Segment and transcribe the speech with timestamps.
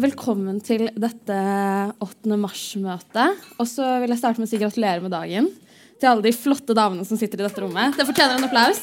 [0.00, 1.36] Velkommen til dette
[2.00, 2.36] 8.
[2.40, 3.42] mars-møtet.
[3.60, 5.50] Og så vil jeg starte med å si gratulerer med dagen
[6.00, 7.98] til alle de flotte damene som sitter i dette rommet.
[7.98, 8.80] Det fortjener en applaus.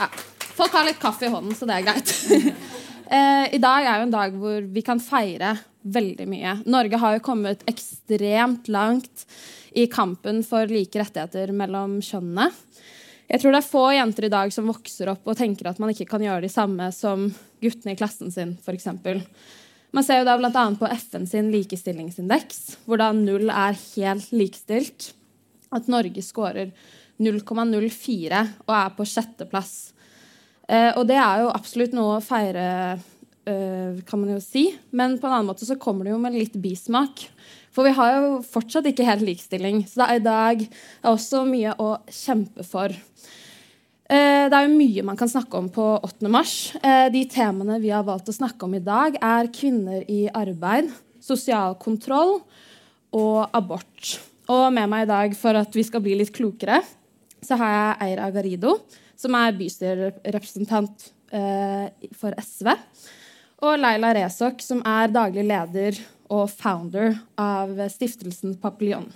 [0.00, 0.08] Ja.
[0.56, 2.14] Folk har litt kaffe i hånden, så det er greit.
[3.12, 5.50] Eh, I dag er jo en dag hvor vi kan feire
[5.84, 6.54] veldig mye.
[6.64, 9.26] Norge har jo kommet ekstremt langt
[9.76, 12.46] i kampen for like rettigheter mellom kjønnene.
[13.32, 15.94] Jeg tror det er få jenter i dag som vokser opp og tenker at man
[15.94, 17.30] ikke kan gjøre de samme som
[17.64, 18.90] guttene i klassen sin, f.eks.
[19.92, 20.64] Man ser jo da bl.a.
[20.76, 25.14] på FN sin likestillingsindeks, hvor da null er helt likestilt.
[25.72, 26.74] At Norge scorer
[27.22, 29.74] 0,04 og er på sjetteplass.
[30.68, 32.66] Eh, og det er jo absolutt noe å feire,
[33.48, 34.66] eh, kan man jo si.
[34.92, 37.24] Men på en annen måte så kommer det jo med litt bismak.
[37.72, 39.82] For vi har jo fortsatt ikke helt likestilling.
[39.88, 42.92] Så det er i dag er også mye å kjempe for.
[44.12, 46.28] Eh, det er jo mye man kan snakke om på 8.
[46.32, 46.56] mars.
[46.82, 50.90] Eh, de temaene vi har valgt å snakke om i dag, er kvinner i arbeid,
[51.22, 52.42] sosial kontroll
[53.16, 54.18] og abort.
[54.52, 56.82] Og med meg i dag for at vi skal bli litt klokere,
[57.42, 58.76] så har jeg Eira Garido
[59.22, 62.72] som er bystyrerepresentant eh, for SV.
[63.62, 66.00] Og Laila Resok, som er daglig leder
[66.32, 69.10] og founder av stiftelsen Papillon.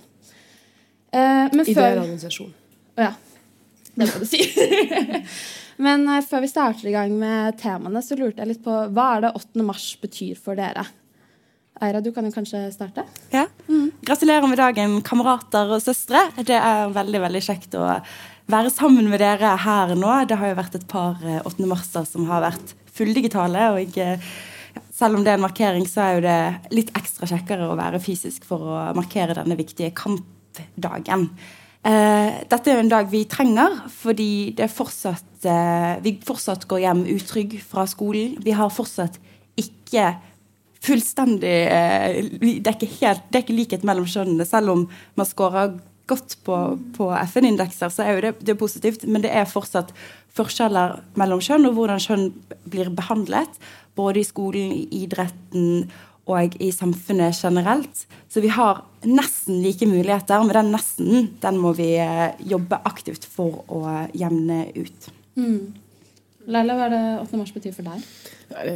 [1.11, 2.53] Eh, Ideell organisasjon.
[2.99, 3.13] Ja.
[3.97, 4.43] Det må du si.
[5.85, 9.09] men eh, før vi starter i gang med temaene, så lurte jeg litt på hva
[9.15, 9.65] er det 8.
[9.65, 10.85] mars betyr for dere?
[11.81, 13.03] Eira, du kan jo kanskje starte?
[13.29, 13.45] Ja.
[13.69, 13.91] Mm.
[14.05, 16.23] Gratulerer med dagen, kamerater og søstre.
[16.41, 17.85] Det er veldig veldig kjekt å
[18.49, 20.13] være sammen med dere her nå.
[20.29, 21.53] Det har jo vært et par 8.
[21.53, 23.69] Eh, marser som har vært fulldigitale.
[23.77, 24.31] Og eh,
[24.93, 28.01] selv om det er en markering, så er jo det litt ekstra kjekkere å være
[28.03, 31.29] fysisk for å markere denne viktige kampdagen.
[31.87, 34.29] Eh, dette er jo en dag vi trenger, fordi
[34.73, 35.47] fortsatt,
[36.03, 38.35] vi fortsatt går hjem utrygg fra skolen.
[38.43, 39.19] Vi har fortsatt
[39.57, 40.15] ikke
[40.87, 44.83] fullstendig det er, ikke helt, det er ikke likhet mellom kjønnene, selv om
[45.17, 45.77] man scorer
[46.07, 46.57] godt på,
[46.95, 49.03] på FN-indekser, så er jo det, det er positivt.
[49.07, 49.91] Men det er fortsatt
[50.37, 52.29] forskjeller mellom kjønn, og hvordan kjønn
[52.69, 53.59] blir behandlet.
[53.97, 55.87] Både i skolen, i idretten
[56.27, 58.03] og i samfunnet generelt.
[58.29, 63.27] Så vi har nesten like muligheter, men den nesten den må vi eh, jobbe aktivt
[63.31, 63.83] for å
[64.17, 65.11] jevne ut.
[65.39, 65.75] Mm.
[66.47, 67.39] Leila, hva er det 8.
[67.39, 68.03] mars betyr for deg?
[68.53, 68.75] Nei, det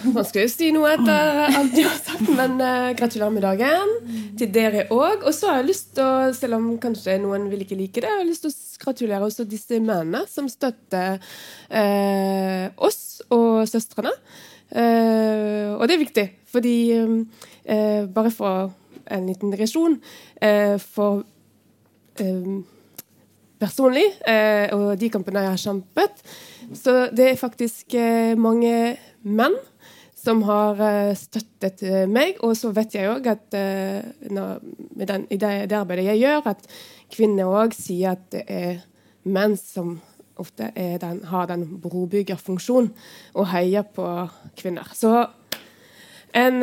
[0.16, 3.94] man skal jo si noe etter alt de har sagt, men uh, gratulerer med dagen
[4.38, 5.24] til dere òg.
[5.26, 8.08] Og så har jeg lyst til å, selv om kanskje noen vil ikke like det,
[8.08, 14.14] jeg har lyst til å gratulere også disse mennene som støtter uh, oss og søstrene.
[14.70, 16.76] Uh, og det er viktig, fordi
[18.10, 18.70] Bare for
[19.12, 19.92] en liten digresjon
[20.90, 21.20] For
[23.60, 24.06] personlig,
[24.74, 26.22] og de kampene jeg har kjempet,
[26.80, 27.94] så det er faktisk
[28.40, 28.72] mange
[29.22, 29.54] menn
[30.20, 32.38] som har uh, støttet uh, meg.
[32.44, 34.60] Og så vet jeg òg at uh, når,
[35.00, 36.70] den, i det, det, arbeidet jeg gjør, at
[37.12, 38.84] kvinner òg sier at det er
[39.24, 39.98] menn som
[40.40, 42.94] ofte den, har den brobyggerfunksjonen
[43.36, 44.06] og heier på
[44.56, 44.88] kvinner.
[44.96, 45.26] Så
[46.32, 46.62] en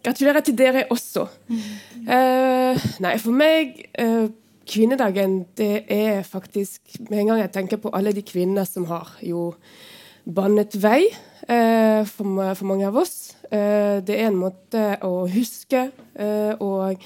[0.00, 1.26] Gratulerer til dere også.
[1.50, 3.82] Eh, nei, for meg
[4.70, 9.16] Kvinnedagen det er faktisk Med en gang jeg tenker på alle de kvinner som har
[9.26, 9.50] jo
[10.34, 11.04] bannet vei
[11.50, 13.34] Eh, for, for, mange av oss.
[13.50, 17.00] Eh, det er en måte å huske eh, og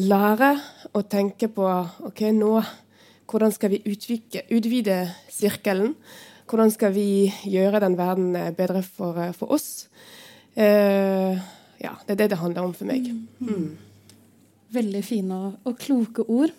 [0.00, 0.52] lære
[0.96, 1.66] å tenke på
[2.08, 2.54] OK, nå
[3.28, 5.02] hvordan skal vi utvike, utvide
[5.32, 5.92] sirkelen?
[6.48, 9.88] Hvordan skal vi gjøre den verden bedre for, for oss?
[10.54, 13.08] ja, det er det det handler om for meg.
[13.10, 13.48] Mm.
[13.48, 13.64] mm.
[14.74, 16.52] Veldig fine og, og kloke ord.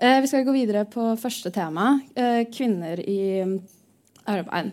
[0.00, 3.44] Eh, vi skal gå videre på første tema, eh, kvinner i
[4.24, 4.72] arbeid.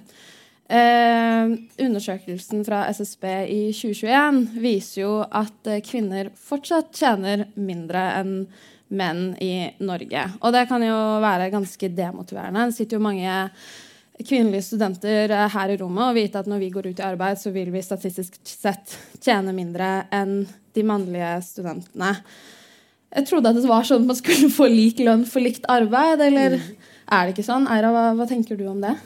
[0.70, 8.36] Eh, undersøkelsen fra SSB i 2021 viser jo at eh, kvinner fortsatt tjener mindre enn
[8.94, 10.28] menn i Norge.
[10.42, 12.68] Og det kan jo være ganske demotiverende.
[12.70, 13.34] Det sitter jo mange
[14.20, 17.42] kvinnelige studenter eh, her i rommet og vite at når vi går ut i arbeid,
[17.42, 20.44] så vil vi statistisk sett tjene mindre enn
[20.78, 22.14] de mannlige studentene.
[23.10, 26.22] Jeg trodde at det var sånn at man skulle få lik lønn for likt arbeid,
[26.30, 26.74] eller mm.
[27.16, 27.66] er det ikke sånn?
[27.74, 29.00] Eira, hva, hva tenker du om det?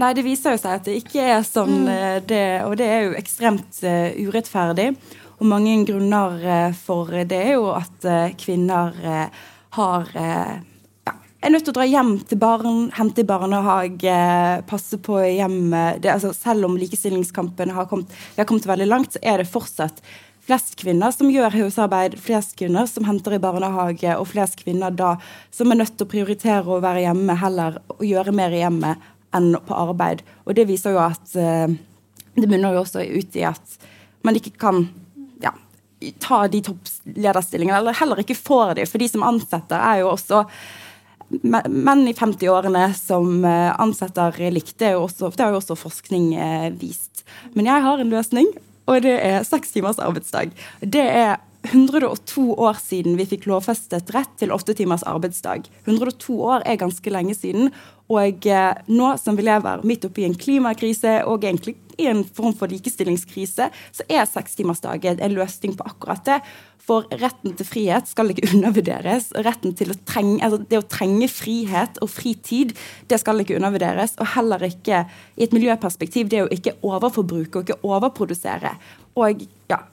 [0.00, 1.90] Nei, det viser jo seg at det ikke er sånn, mm.
[1.92, 4.88] Eh, det, og det er jo ekstremt uh, urettferdig.
[5.36, 8.96] Og mange grunner uh, for det er jo at uh, kvinner
[9.72, 14.16] har ja, er nødt til å dra hjem til barn, hente i barnehage,
[14.68, 16.04] passe på hjemmet.
[16.04, 20.04] Altså, selv om likestillingskampen har kommet, har kommet veldig langt, så er det fortsatt
[20.42, 25.14] flest kvinner som gjør husarbeid, flest kvinner som henter i barnehage, og flest kvinner da
[25.54, 29.11] som er nødt til å prioritere å være hjemme heller og gjøre mer i hjemmet
[29.36, 30.22] enn på arbeid.
[30.46, 31.72] Og det viser jo at eh,
[32.32, 33.74] Det munner jo også ut i at
[34.24, 34.86] man ikke kan
[35.42, 35.50] ja,
[36.22, 38.86] ta de topplederstillingene, eller heller ikke får de.
[38.88, 40.44] For de som ansetter, er jo også
[41.42, 44.78] menn i 50-årene som eh, ansetter likt.
[44.80, 47.24] Det, også, det har jo også forskning eh, vist.
[47.52, 48.48] Men jeg har en løsning,
[48.88, 50.52] og det er seks timers arbeidsdag.
[50.80, 55.68] Det er 102 år siden vi fikk lovfestet rett til åtte timers arbeidsdag.
[55.86, 57.70] 102 år er ganske lenge siden.
[58.12, 62.54] Og eh, nå som vi lever midt oppi en klimakrise og egentlig i en form
[62.56, 66.40] for likestillingskrise, så er sekstimersdagen en løsning på akkurat det.
[66.82, 69.30] For retten til frihet skal ikke undervurderes.
[69.46, 72.74] Retten til å trenge, altså det å trenge frihet og fritid,
[73.08, 74.16] det skal ikke undervurderes.
[74.18, 75.04] Og heller ikke
[75.38, 78.74] i et miljøperspektiv det å ikke overforbruke og ikke overprodusere.
[79.22, 79.84] Og ja,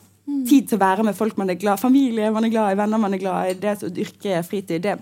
[0.49, 3.01] tid til å være med folk man er glad familie man er glad i, venner
[3.01, 3.57] man er glad i.
[3.59, 4.97] Det å dyrke fritid, det,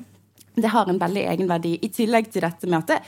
[0.57, 1.77] det har en veldig egenverdi.
[1.81, 3.01] I tillegg til dette med at det,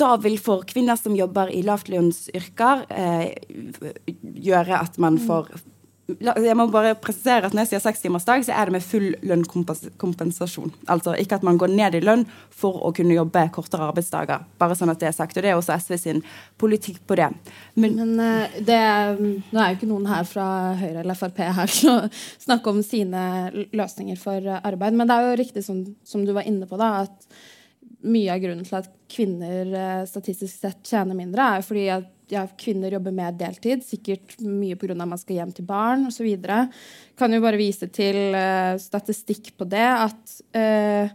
[0.00, 3.28] da vil for kvinner som jobber i lavtlønnsyrker, eh,
[4.48, 5.52] gjøre at man får
[6.20, 10.72] jeg må bare presisere at Når jeg sier sekstimersdag, så er det med full lønnkompensasjon.
[10.92, 14.44] Altså ikke at man går ned i lønn for å kunne jobbe kortere arbeidsdager.
[14.60, 16.24] Bare sånn at Det er sagt, og det er også SV sin
[16.60, 17.30] politikk på det.
[17.74, 18.82] Men, Men eh, det,
[19.52, 20.46] nå er jo ikke noen her fra
[20.78, 21.96] Høyre eller Frp her til å
[22.42, 23.24] snakke om sine
[23.72, 24.94] løsninger for arbeid.
[24.98, 27.42] Men det er jo riktig som, som du var inne på, da, at
[28.02, 32.46] mye av grunnen til at kvinner eh, statistisk sett tjener mindre, er fordi at ja,
[32.58, 34.94] kvinner jobber mer deltid, sikkert mye pga.
[34.96, 36.28] at man skal hjem til barn osv.
[37.18, 41.12] Kan jo bare vise til uh, statistikk på det at uh,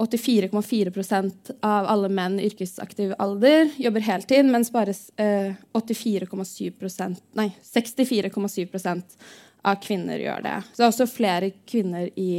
[0.00, 9.18] 84,4% av alle menn i yrkesaktiv alder jobber heltid, mens bare uh, 84,7% Nei, 64,7%
[9.60, 10.56] av kvinner gjør det.
[10.70, 12.30] Så det er også flere kvinner i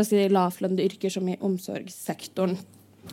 [0.00, 2.56] si, lavlønnede yrker, som i omsorgssektoren.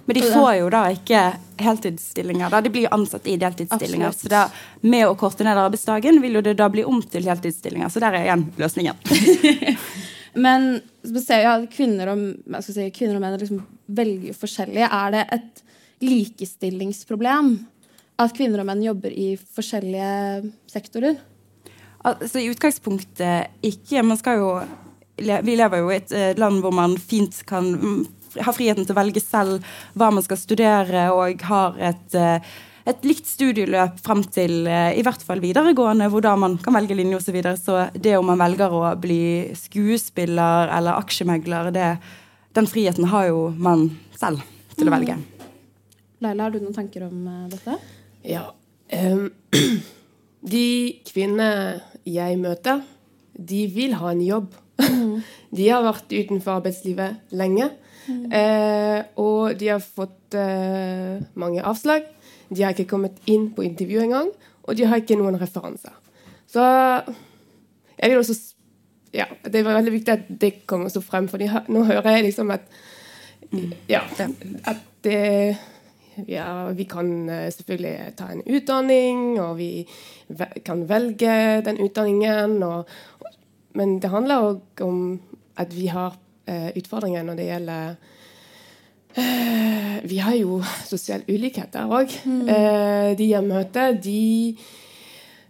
[0.06, 1.22] Men de får jo da ikke
[1.62, 2.50] heltidsstillinger.
[2.52, 2.62] Da.
[2.62, 4.12] De blir ansatt i deltidsstillinger.
[4.12, 4.26] Absolutt.
[4.26, 4.46] Så da,
[4.82, 7.92] med å korte ned arbeidsdagen vil jo det da bli om til heltidsstillinger.
[7.92, 8.98] Så der er igjen løsningen.
[10.46, 10.70] Men
[11.04, 12.24] ser ja, kvinner og,
[12.64, 14.86] si, kvinner og menn liksom velger forskjellig.
[14.88, 15.66] Er det et
[16.02, 17.52] likestillingsproblem
[18.22, 21.20] at kvinner og menn jobber i forskjellige sektorer?
[22.08, 24.02] Altså I utgangspunktet ikke.
[24.02, 24.54] Man skal jo
[25.22, 27.76] Vi lever jo i et eh, land hvor man fint kan
[28.40, 29.66] har friheten til å velge selv
[29.98, 32.54] hva man skal studere, og har et, eh,
[32.92, 36.98] et likt studieløp frem til eh, i hvert fall videregående, hvor da man kan velge
[36.98, 37.28] linje osv.
[37.28, 37.58] Så, videre.
[37.60, 41.92] så det om man velger å bli skuespiller eller aksjemegler, det,
[42.58, 44.44] den friheten har jo man selv
[44.78, 45.18] til å velge.
[46.22, 47.78] Leila, har du noen tanker om uh, dette?
[48.28, 48.52] Ja.
[48.94, 49.32] Um,
[50.54, 50.66] de
[51.08, 52.84] kvinnene jeg møter,
[53.34, 54.52] de vil ha en jobb.
[55.22, 55.56] Mm.
[55.58, 57.70] De har vært utenfor arbeidslivet lenge.
[58.10, 62.08] Eh, og de har fått eh, mange avslag.
[62.50, 64.32] De har ikke kommet inn på intervju engang,
[64.66, 65.94] og de har ikke noen referanser.
[66.52, 66.64] Så
[67.98, 68.40] jeg vil også
[69.12, 71.36] Ja, det var veldig viktig at det kommer så frem, for
[71.68, 72.62] nå hører jeg liksom at
[73.92, 74.06] Ja,
[74.64, 75.58] at det
[76.28, 79.88] ja, vi kan eh, selvfølgelig ta en utdanning, og vi
[80.66, 82.64] kan velge den utdanningen.
[82.64, 82.88] Og,
[83.78, 84.98] men det handler òg om
[85.60, 86.16] at vi har
[86.50, 87.96] eh, utfordringer når det gjelder
[89.16, 92.14] eh, Vi har jo sosiale ulikheter òg.
[92.26, 92.48] Mm.
[92.50, 94.56] Eh, de jeg møter, de,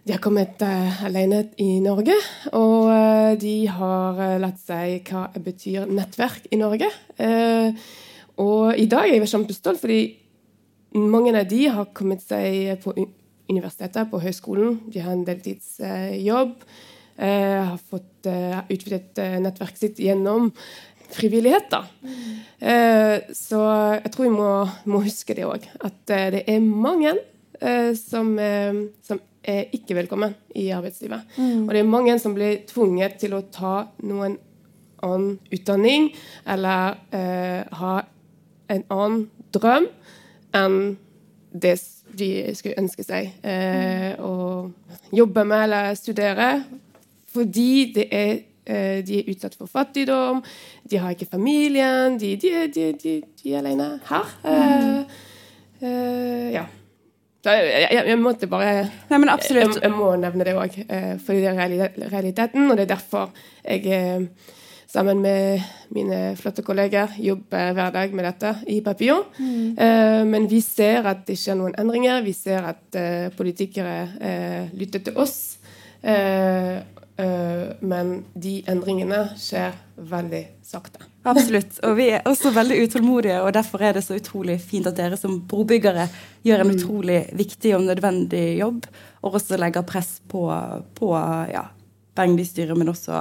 [0.04, 2.16] de har kommet eh, alene i Norge.
[2.52, 6.90] Og eh, de har eh, lært seg hva betyr nettverk i Norge.
[8.42, 10.02] og i dag er jeg kjempestolt, fordi
[10.98, 12.94] mange av de har kommet seg på
[13.48, 14.80] universitetet, på høyskolen.
[14.92, 16.56] De har en deltidsjobb.
[16.62, 20.48] Uh, har fått uh, utvidet uh, nettverket sitt gjennom
[21.12, 21.70] frivillighet.
[21.70, 21.84] da.
[22.58, 23.60] Eh, så
[24.02, 24.52] jeg tror vi må,
[24.90, 25.66] må huske det òg.
[25.82, 27.14] At eh, det er mange
[27.60, 28.34] eh, som,
[29.04, 31.32] som, er ikke velkommen i arbeidslivet.
[31.34, 31.64] Mm.
[31.64, 34.36] Og det er mange som blir tvunget til å ta noen
[35.02, 36.12] annen utdanning
[36.46, 36.94] eller
[37.74, 37.94] ha
[38.70, 39.88] en annen drøm
[40.54, 40.76] enn
[41.50, 41.72] det
[42.14, 44.22] de skulle ønske seg mm.
[44.22, 44.70] å
[45.10, 46.52] jobbe med eller studere.
[47.32, 50.38] Fordi det er Eh, de er utsatt for fattigdom,
[50.86, 54.28] de har ikke familien, de, de, de, de er alene her.
[54.44, 55.00] Mm.
[55.82, 56.62] Uh, ja.
[57.42, 61.50] Jeg, jeg, jeg, måtte bare Nei, jeg, jeg, må nevne det òg, uh, fordi det
[61.50, 62.70] er realiteten.
[62.70, 63.32] Og det er derfor
[63.66, 64.28] jeg
[64.86, 65.58] sammen med
[65.90, 69.26] mine flotte kolleger jobber hver dag med dette i Papillon.
[69.42, 69.74] Mm.
[69.74, 72.22] Uh, men vi ser at det skjer noen endringer.
[72.22, 73.02] Vi ser at
[73.34, 75.56] politikere lytter til oss.
[76.02, 76.78] Uh,
[77.16, 81.04] men de endringene skjer veldig sakte.
[81.28, 81.76] Absolutt.
[81.86, 85.18] Og vi er også veldig utålmodige, og derfor er det så utrolig fint at dere
[85.20, 86.08] som brobyggere
[86.46, 88.88] gjør en utrolig viktig og nødvendig jobb,
[89.22, 90.48] og også legger press på,
[90.98, 91.12] på
[91.52, 91.68] ja,
[92.16, 93.20] Bergen bystyre, men også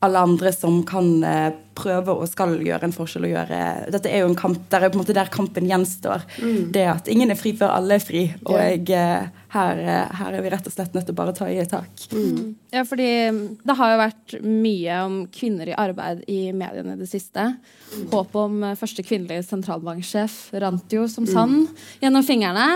[0.00, 3.26] alle andre som kan eh, prøve og skal gjøre en forskjell.
[3.28, 3.58] og gjøre,
[3.92, 6.24] Dette er jo en kamp, der er på en måte der kampen gjenstår.
[6.40, 6.70] Mm.
[6.74, 8.22] Det at ingen er fri før alle er fri.
[8.46, 11.34] Og jeg, eh, her, eh, her er vi rett og slett nødt til å bare
[11.36, 11.90] ta i et tak.
[12.12, 12.54] Mm.
[12.72, 13.10] Ja, fordi
[13.66, 17.56] det har jo vært mye om kvinner i arbeid i mediene i det siste.
[18.10, 21.68] Håpet om eh, første kvinnelige sentralbanksjef rant jo som sand
[22.00, 22.68] gjennom fingrene.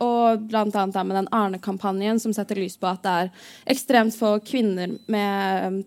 [0.00, 3.30] Og blant annet med den Arne-kampanjen som setter lys på at det er
[3.74, 5.84] ekstremt få kvinner med,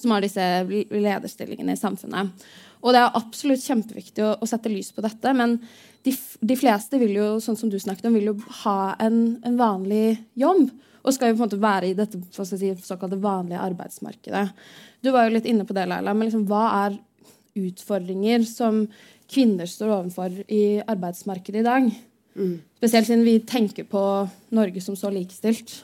[0.00, 0.44] som har disse
[0.90, 2.46] lederstillingene i samfunnet.
[2.84, 5.56] Og det er absolutt kjempeviktig å, å sette lys på dette, men
[6.04, 6.12] de,
[6.44, 10.18] de fleste vil jo, sånn som du snakket om, vil jo ha en, en vanlig
[10.38, 10.66] jobb.
[11.04, 14.44] Og skal jo på en måte være i dette si, såkalte vanlige arbeidsmarkedet.
[15.04, 16.98] Du var jo litt inne på det, Leila, men liksom, hva er
[17.60, 18.84] utfordringer som
[19.30, 21.88] kvinner står overfor i arbeidsmarkedet i dag?
[22.80, 24.00] Spesielt siden vi tenker på
[24.56, 25.76] Norge som så likestilt.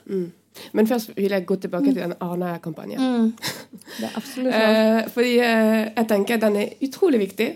[0.72, 3.32] Men først vil jeg gå tilbake til den Arna-kampanjen.
[4.00, 4.54] Det er absolutt.
[4.54, 7.50] Eh, fordi eh, jeg tenker den er utrolig viktig.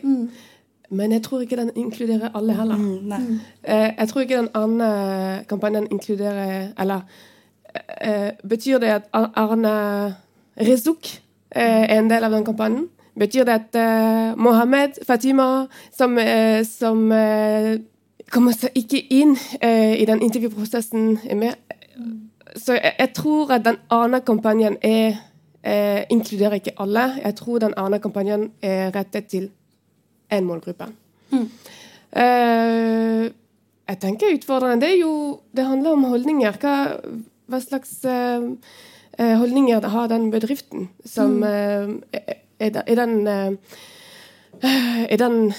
[0.90, 2.76] Men jeg tror ikke den inkluderer alle heller.
[2.76, 3.20] Mm, nei.
[3.64, 7.00] Eh, jeg tror ikke den andre kampanjen inkluderer Eller
[8.00, 10.14] eh, betyr det at Ar- Arne
[10.60, 11.06] Rezuk
[11.50, 12.88] eh, er en del av den kampanjen?
[13.18, 15.66] Betyr det at eh, Mohammed Fatima,
[15.98, 17.76] som, eh, som eh,
[18.30, 21.54] kommer seg ikke inn eh, i den intervjuprosessen, er med?
[22.54, 25.16] Så jeg, jeg tror at den andre kampanjen er
[25.64, 27.06] eh, inkluderer ikke alle.
[27.24, 29.50] Jeg tror den andre kampanjen er rettet til
[30.32, 30.86] én målgruppe.
[32.14, 33.24] Eh,
[33.88, 36.58] jeg tenker utfordrende Det er jo Det handler om holdninger.
[36.62, 36.74] Hva,
[37.50, 38.46] hva slags eh,
[39.18, 43.52] eh, holdninger har den bedriften som eh, er, er den- er den eh,
[45.10, 45.52] Er den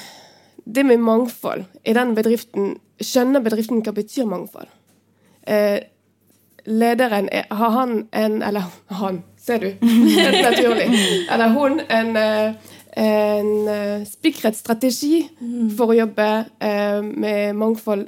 [0.65, 4.67] Det med mangfold Er den bedriften Skjønner bedriften hva betyr mangfold?
[5.47, 5.81] Eh,
[6.65, 9.67] lederen er, Har han en Eller han, ser du.
[9.67, 10.87] Helt naturlig.
[11.31, 12.53] Eller hun en, eh,
[12.95, 15.25] en eh, spikret strategi
[15.77, 16.29] for å jobbe
[16.63, 18.07] eh, med mangfold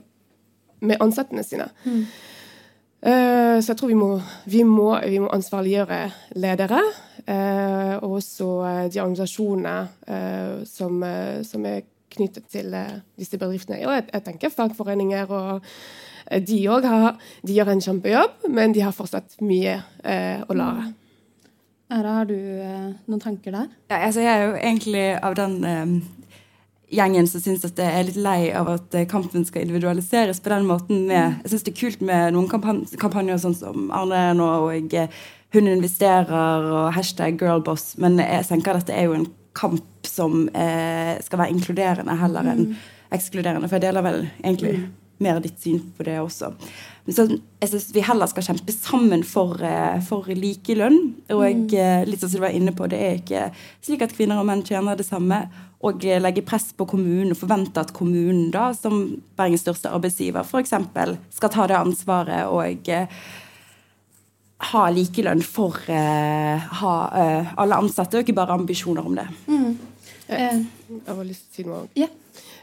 [0.79, 1.67] med ansattene sine.
[1.85, 6.01] Eh, så jeg tror vi må, vi må, vi må ansvarliggjøre
[6.35, 6.81] ledere.
[7.27, 8.45] og også
[8.93, 11.03] de organisasjonene som,
[11.43, 12.75] som er knyttet til
[13.19, 13.81] disse bedriftene.
[13.83, 15.61] Og jeg, jeg tenker fagforeninger og
[16.47, 16.87] de òg
[17.47, 20.89] gjør en kjempejobb, men de har fortsatt mye eh, å lære.
[21.87, 23.67] Æra, har du eh, noen tanker der?
[23.87, 25.93] Ja, altså jeg er jo egentlig av den eh,
[26.93, 30.51] gjengen som syns at jeg er litt lei av at eh, kampen skal individualiseres på
[30.51, 31.05] den måten.
[31.09, 34.95] Med, jeg syns det er kult med noen kampan kampanjer sånn som Arne nå og
[34.95, 40.07] eh, Hun investerer og hashtag girlboss, men jeg tenker at dette er jo en kamp
[40.07, 42.65] som eh, skal være inkluderende heller enn
[43.15, 43.69] ekskluderende.
[43.69, 44.73] For jeg deler vel egentlig
[45.23, 46.51] mer ditt syn på det også.
[47.05, 47.25] Men så,
[47.61, 50.99] jeg synes vi heller skal kjempe sammen for, eh, for likelønn.
[51.33, 53.47] Og eh, litt som du var inne på, det er ikke
[53.85, 55.45] slik at kvinner og menn tjener det samme.
[55.87, 59.05] Og eh, legge press på kommunen og forvente at kommunen, da, som
[59.39, 60.75] Bergens største arbeidsgiver, f.eks.
[61.37, 62.89] skal ta det ansvaret og
[64.67, 69.27] ha likelønn for uh, ha, uh, alle ansatte, og ikke bare ambisjoner om det.
[69.45, 69.75] Mm.
[70.27, 71.91] Jeg har lyst til å si noe òg.
[72.01, 72.15] Yeah.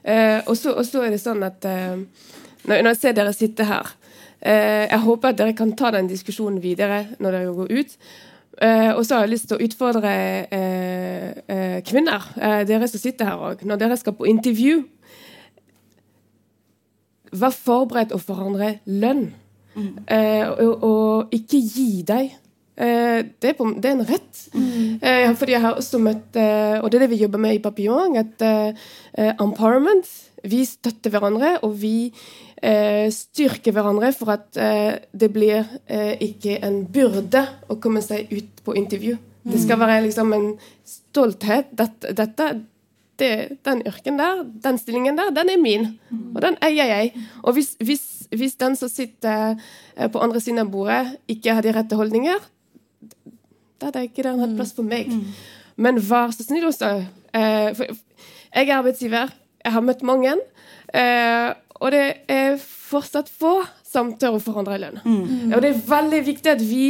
[0.04, 1.96] Uh, og så er det sånn at eh,
[2.68, 3.90] når, jeg ser dere sitte her
[4.40, 7.97] eh, Jeg håper at dere kan ta den diskusjonen videre når dere går ut.
[8.62, 10.12] Eh, og så har jeg lyst til å utfordre
[10.54, 12.28] eh, eh, kvinner,
[12.68, 13.64] dere som sitter her òg.
[13.66, 14.85] Når dere skal på intervju,
[17.35, 19.26] vær forberedt å forandre lønn.
[19.75, 22.35] Eh, og, og ikke gi deg.
[22.75, 24.44] Eh, det, er på, det er en rett.
[24.54, 26.37] Eh, fordi jeg har også møtt
[26.83, 28.16] Og det er det vi jobber med i Papillon.
[28.16, 30.09] Eh, empowerment
[30.44, 32.10] Vi støtter hverandre, og vi
[32.62, 38.32] eh, styrker hverandre for at eh, det blir eh, ikke en byrde å komme seg
[38.32, 39.16] ut på intervju.
[39.44, 40.46] Det skal være liksom en
[40.88, 41.72] stolthet.
[41.76, 42.46] Dette, dette
[43.20, 45.86] det, den yrken der, den stillingen der, den er min.
[46.34, 47.12] Og den eier jeg.
[47.42, 49.54] Og hvis, hvis, hvis den som sitter
[49.96, 52.40] eh, på andre siden av bordet, ikke har de rette holdninger,
[53.80, 55.12] da er det ikke der en plass for meg.
[55.76, 56.90] Men vær så snill også.
[57.34, 57.86] Eh, for
[58.54, 59.32] jeg er arbeidsgiver.
[59.64, 60.37] Jeg har møtt mange.
[60.94, 63.56] Eh, og det er fortsatt få
[63.87, 65.02] som tør å forandre lønn.
[65.52, 66.87] Og det er veldig viktig at vi,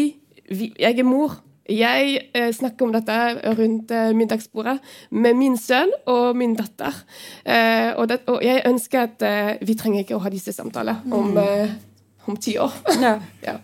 [0.50, 1.40] vi Jeg er mor.
[1.64, 3.14] Jeg eh, snakker om dette
[3.56, 4.74] rundt eh, middagsbordet
[5.16, 6.92] med min sønn og min datter.
[7.40, 11.14] Eh, og, det, og jeg ønsker at eh, vi trenger ikke å ha disse samtalene
[11.16, 11.72] om, eh,
[12.28, 12.76] om ti år.
[13.00, 13.14] Ja,
[13.48, 13.56] ja.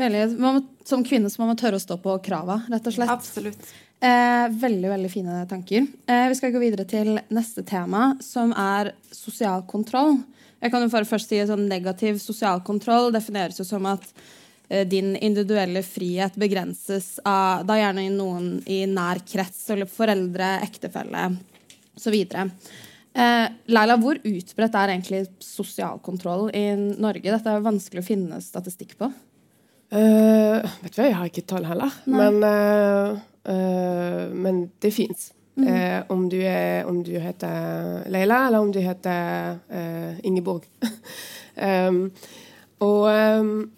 [0.00, 0.22] Veldig.
[0.40, 3.12] Man må, som kvinne så må man tørre å stå på krava, rett og slett.
[3.12, 3.68] absolutt.
[4.00, 5.86] Eh, veldig veldig fine tanker.
[6.06, 10.18] Eh, vi skal gå videre til neste tema, som er sosial kontroll.
[10.60, 14.04] Jeg kan jo bare først si sånn Negativ sosial kontroll defineres jo som at
[14.68, 21.30] eh, din individuelle frihet begrenses av da gjerne noen i nær krets, eller foreldre, ektefelle
[21.96, 22.18] osv.
[23.16, 27.32] Eh, Leila, hvor utbredt er egentlig sosial kontroll i Norge?
[27.32, 29.08] Dette er vanskelig å finne statistikk på.
[29.86, 31.92] Uh, vet du jeg har ikke tall heller.
[32.10, 35.32] Men, uh, uh, men det fins.
[35.56, 36.02] Mm.
[36.08, 36.36] om, du
[36.84, 39.56] om du heter Leila, eller om du heter
[40.22, 40.66] Ingeborg.
[41.88, 42.10] um,
[42.84, 43.06] og
[43.40, 43.70] um,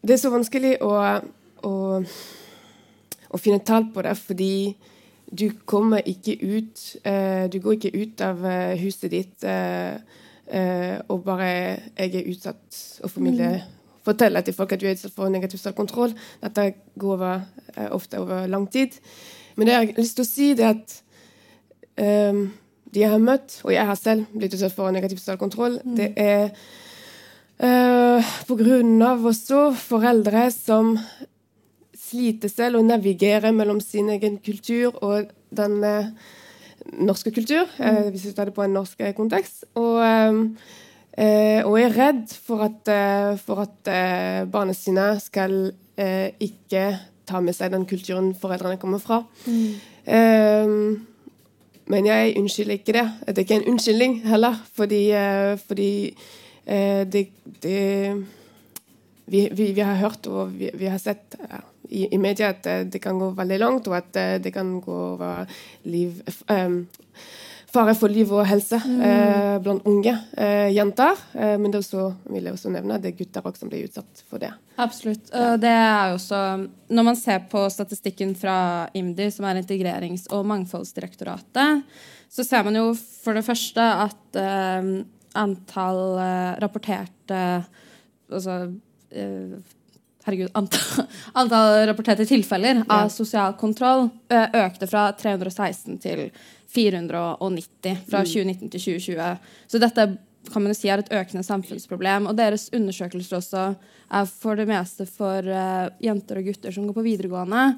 [0.00, 0.94] det er så vanskelig å,
[1.68, 1.74] å,
[3.28, 4.54] å, finne tall på det, fordi
[5.28, 6.80] du kommer ikke ut
[7.52, 8.42] Du går ikke ut av
[8.80, 9.44] huset ditt
[11.08, 11.52] og bare
[11.96, 15.60] 'Jeg er utsatt og formidler mm fortelle til folk at du er utsatt for negativ
[15.62, 16.14] selvkontroll.
[16.42, 18.98] Dette går over, eh, ofte over lang tid.
[19.56, 21.02] Men det jeg har lyst til å si, det er at
[22.32, 22.52] um,
[22.92, 25.96] de jeg har møtt, og jeg har selv blitt utsatt for negativ selvkontroll, mm.
[25.96, 26.50] det er
[27.62, 30.94] uh, på grunn av også foreldre som
[31.96, 36.12] sliter selv og navigerer mellom sin egen kultur og den uh,
[37.00, 37.84] norske kultur, mm.
[37.84, 39.64] uh, hvis vi tar det på en norsk kontekst.
[39.80, 40.46] Og um,
[41.12, 46.86] Eh, og er redd for at, eh, for at eh, barna sine skal ikke
[47.28, 49.20] ta med seg den kulturen foreldrene kommer fra.
[49.44, 50.96] Mm.
[51.92, 53.04] Men jeg unnskylder ikke det.
[53.28, 55.02] Det er ikke en unnskyldning heller, fordi,
[55.68, 55.92] fordi
[56.64, 57.22] det,
[57.62, 57.76] det
[59.26, 61.36] vi, vi, vi, har hørt og vi, vi har sett
[61.90, 65.44] i, i, media at det kan gå veldig langt, og at det kan gå over
[65.84, 66.88] liv um,
[67.72, 69.00] fare for liv og helse mm.
[69.06, 71.18] eh, blant unge eh, jenter.
[71.32, 74.24] Eh, men det også, vil jeg også nevne det er gutter også som blir utsatt
[74.28, 74.52] for det.
[74.82, 75.32] Absolutt.
[75.32, 75.56] Ja.
[75.60, 76.40] Det er også,
[76.92, 78.56] når man ser på statistikken fra
[78.96, 81.84] IMDi, som er Integrerings- og mangfoldsdirektoratet,
[82.32, 84.88] så ser man jo for det første at eh,
[85.38, 87.42] antall eh, rapporterte
[88.32, 88.56] altså
[89.12, 89.60] eh,
[90.24, 91.06] herregud, antall,
[91.42, 96.28] antall, rapporterte tilfeller av sosial kontroll økte fra 316 til
[96.74, 98.70] 490 fra 2019 mm.
[98.70, 99.32] til 2020.
[99.68, 100.06] Så dette
[100.50, 102.26] kan man jo si er et økende samfunnsproblem.
[102.30, 103.66] Og deres undersøkelser også
[104.12, 107.68] er for det meste for uh, jenter og gutter som går på videregående.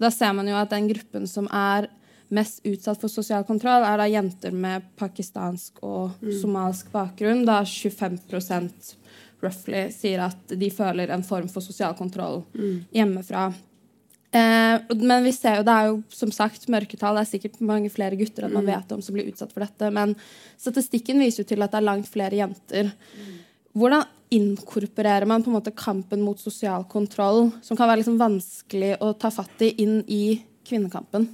[0.00, 1.88] Da ser man jo at den gruppen som er
[2.30, 7.42] mest utsatt for sosial kontroll, er da jenter med pakistansk og somalisk somalsk bakgrunn.
[7.48, 8.94] Da 25%
[9.40, 12.76] roughly sier at de føler en form for sosial kontroll mm.
[12.94, 13.48] hjemmefra.
[14.30, 17.18] Eh, men vi ser jo, det er jo som sagt mørketall.
[17.18, 18.70] Det er sikkert mange flere gutter enn man mm.
[18.70, 19.90] vet om som blir utsatt for dette.
[19.94, 20.14] Men
[20.60, 22.92] statistikken viser jo til at det er langt flere jenter.
[23.74, 28.94] Hvordan inkorporerer man på en måte kampen mot sosial kontroll, som kan være liksom vanskelig
[29.02, 30.38] å ta fatt i, inn i
[30.68, 31.26] kvinnekampen?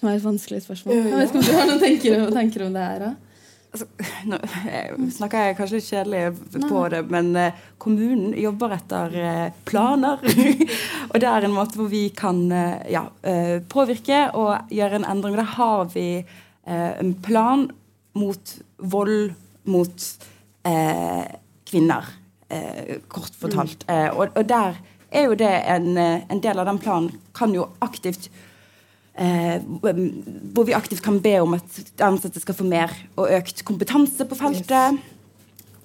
[0.00, 1.00] Som er et vanskelig spørsmål.
[1.00, 3.06] Jeg vet ikke om du har noen tenker, tenker om det her?
[3.06, 3.29] Da?
[3.72, 3.86] Altså,
[4.30, 10.22] Nå snakker jeg kanskje litt kjedelig på det, men uh, kommunen jobber etter uh, planer.
[11.10, 12.42] og det er en måte hvor vi kan
[12.90, 13.06] ja,
[13.70, 15.38] påvirke og gjøre en endring.
[15.38, 16.06] Der har vi
[16.70, 17.68] en plan
[18.18, 19.32] mot vold
[19.70, 20.04] mot
[21.70, 22.10] kvinner,
[23.08, 23.86] kort fortalt.
[23.88, 24.18] Mm.
[24.18, 24.78] Og, og, der
[25.10, 28.28] er jo det en, en del av den planen kan jo aktivt
[29.18, 29.62] Eh,
[30.54, 34.38] hvor vi aktivt kan be om at ansatte skal få mer og økt kompetanse på
[34.38, 35.00] feltet.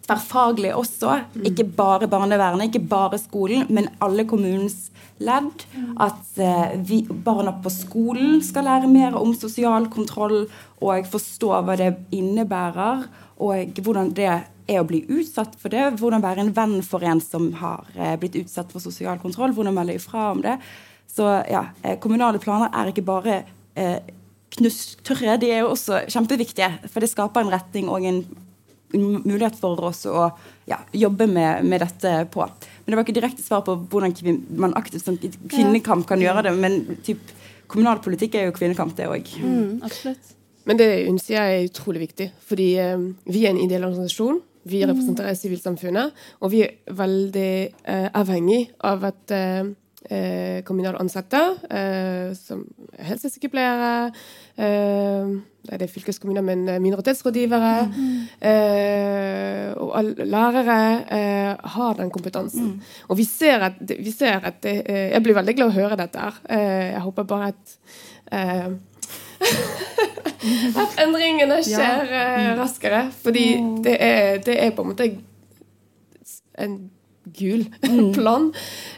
[0.06, 1.18] Tverrfaglig også.
[1.34, 1.46] Mm.
[1.50, 5.66] Ikke bare barnevernet, ikke bare skolen, men alle kommunens ledd.
[6.00, 10.46] At eh, vi, barna på skolen skal lære mer om sosial kontroll
[10.84, 13.08] og forstå hva det innebærer,
[13.42, 15.98] og hvordan det er å bli utsatt for det.
[16.00, 19.54] Hvordan være en venn for en som har eh, blitt utsatt for sosial kontroll.
[19.56, 20.60] Hvordan melde ifra om det.
[21.12, 23.42] Så ja, eh, kommunale planer er ikke bare
[23.76, 24.00] eh,
[24.56, 26.72] knusktørre, de er jo også kjempeviktige.
[26.92, 28.24] For det skaper en retning og en
[28.96, 30.30] mulighet for oss å
[30.70, 32.46] ja, jobbe med, med, dette på.
[32.46, 34.16] Men det var ikke direkte svar på hvordan
[34.62, 36.56] man aktivt som kvinnekamp kan gjøre det.
[36.62, 37.22] Men typ,
[37.72, 39.32] kommunalpolitikk er jo kvinnekamp, det òg.
[39.42, 39.82] Mm,
[40.66, 40.90] Men det
[41.30, 42.32] jeg er utrolig viktig.
[42.48, 44.42] Fordi eh, vi er en ideell organisasjon.
[44.66, 46.14] Vi representerer sivilsamfunnet.
[46.42, 47.52] Og vi er veldig
[47.84, 49.74] eh, avhengig av at eh,
[50.10, 52.66] eh, kommunale ansatte, eh, som
[53.00, 54.12] helsesykepleiere
[54.58, 55.28] eh,
[55.76, 57.96] er fylkeskommuner, men eh, minoritetsrådgivere mm.
[59.82, 59.92] og
[60.26, 60.80] lærere
[61.18, 62.66] eh, har den kompetansen.
[62.66, 62.82] Mm.
[63.10, 66.32] Og vi ser at, vi ser at det, Jeg blir veldig glad å høre dette.
[66.50, 67.80] jeg håper bare at
[70.82, 72.56] at endringene skjer ja.
[72.60, 73.06] raskere.
[73.24, 73.48] Fordi
[73.86, 75.10] det er, det er, på en måte
[76.58, 76.78] en
[77.34, 77.66] gul
[78.18, 78.52] plan.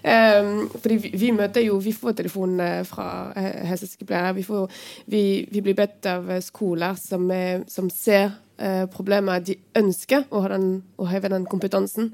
[0.03, 4.35] Um, fordi vi, vi, møter jo Vi får telefon fra helsesykepleiere.
[4.37, 9.57] Vi, får, vi, vi, blir bedt av skoler som, er, som ser uh, problemer De
[9.77, 12.11] ønsker å, den, å heve den kompetansen.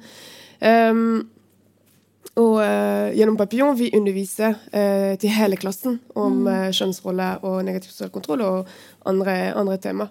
[0.63, 1.30] Um,
[2.39, 6.73] og uh, gjennom Papillon vi underviser uh, til hele klassen om mm.
[6.73, 8.71] kjønnsroller og negativ sosial kontroll og
[9.10, 10.08] andre, andre tema.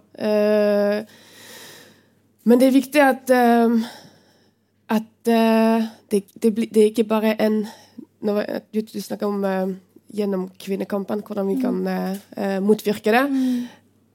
[2.45, 3.31] men det er viktig at,
[4.93, 7.67] at det, det, det, er ikke bare en
[8.23, 9.45] når, du, du, snakker om
[10.13, 11.89] gjennom kvinnekampen, hvordan vi kan
[12.63, 13.31] motvirke det.
[13.31, 13.63] Mm.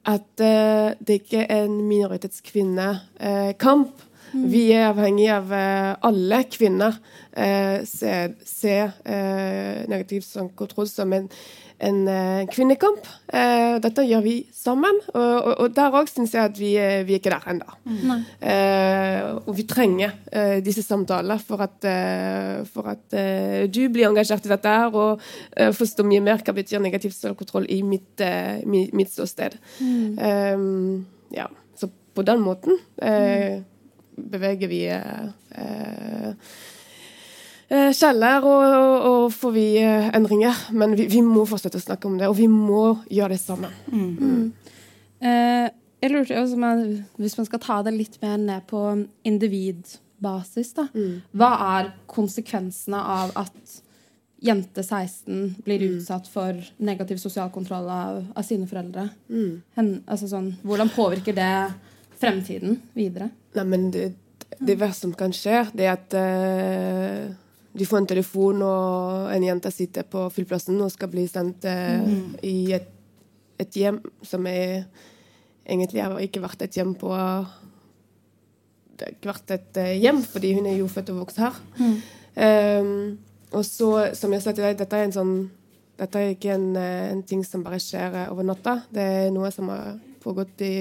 [0.08, 0.36] At
[1.04, 3.88] det ikke er en minoritetskvinnekamp
[4.32, 4.48] Mm.
[4.52, 10.26] Vi er avhengig av uh, alle kvinner uh, ser, se, uh, negativ
[10.58, 11.28] kontroll som en,
[11.78, 11.98] en
[12.50, 13.04] kvinnekamp.
[13.78, 14.96] dette gjør vi sammen.
[15.12, 16.72] Og, og, og der òg syns jeg at vi,
[17.06, 17.76] vi, er ikke der ennå.
[17.86, 18.24] Mm.
[19.46, 20.16] og vi trenger
[20.64, 21.86] disse samtalene for at,
[22.72, 23.14] for at
[23.70, 25.22] du blir engasjert i dette her og
[25.78, 28.26] forstår mye mer hva betyr negativ selvkontroll i mitt,
[28.66, 29.54] mitt, mitt ståsted.
[29.78, 30.18] Mm.
[30.18, 31.46] Um, ja,
[31.78, 32.82] så på den måten.
[32.98, 33.66] Mm
[34.32, 36.32] beveger vi eh,
[37.68, 40.64] eh, kjeller og, og, får vi eh, endringer.
[40.72, 43.74] Men vi, vi, må fortsette å snakke om det, og vi må gjøre det sammen.
[43.92, 44.08] Mm.
[44.18, 44.78] Mm.
[45.18, 45.66] Eh,
[45.98, 46.70] jeg lurte også,
[47.18, 48.84] Hvis man skal ta det litt mer ned på
[49.26, 50.86] individbasis, da.
[50.94, 51.20] Mm.
[51.34, 53.78] Hva er konsekvensene av at
[54.38, 55.96] jente 16 blir mm.
[55.98, 59.08] utsatt for negativ sosial kontroll av, av sine foreldre?
[59.26, 59.62] Mm.
[59.74, 61.52] Hen, altså sånn, hvordan påvirker det
[62.20, 63.30] fremtiden videre?
[63.56, 64.12] Nei, men det,
[64.58, 67.28] det verste som kan skje, det er at uh,
[67.78, 72.02] du får en telefon, og en jente sitter på flyplassen og skal bli sendt uh,
[72.04, 72.40] mm.
[72.48, 72.90] i et,
[73.58, 74.88] et, hjem som er
[75.68, 77.12] egentlig har ikke vært et hjem på
[78.98, 81.62] Det har ikke vært et uh, hjem, fordi hun er jo født og vokst her.
[81.78, 81.96] Mm.
[82.38, 85.38] Um, og så, som jeg sa til deg, dette er en sånn
[85.98, 88.76] dette er ikke en, en ting som bare skjer over natta.
[88.94, 90.74] Det er noe som har pågått i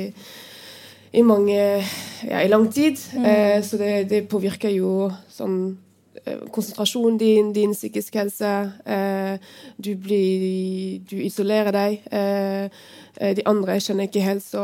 [1.17, 1.57] i mange
[2.23, 3.01] ja, i lang tid.
[3.15, 3.25] Mm.
[3.25, 5.59] Eh, så det, det, påvirker jo sånn
[6.23, 8.53] eh, konsentrasjonen din, din psykisk helse.
[8.85, 12.09] Eh, du blir Du isolerer deg.
[13.17, 14.61] De andre kjenner ikke helt, så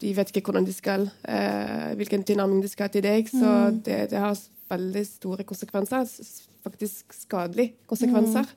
[0.00, 3.28] de vet ikke hvordan de skal eh, Hvilken tilnærming de skal ha til deg.
[3.28, 3.80] Så mm.
[3.84, 4.36] det, det, har
[4.70, 6.08] veldig store konsekvenser.
[6.64, 8.48] Faktisk skadelige konsekvenser.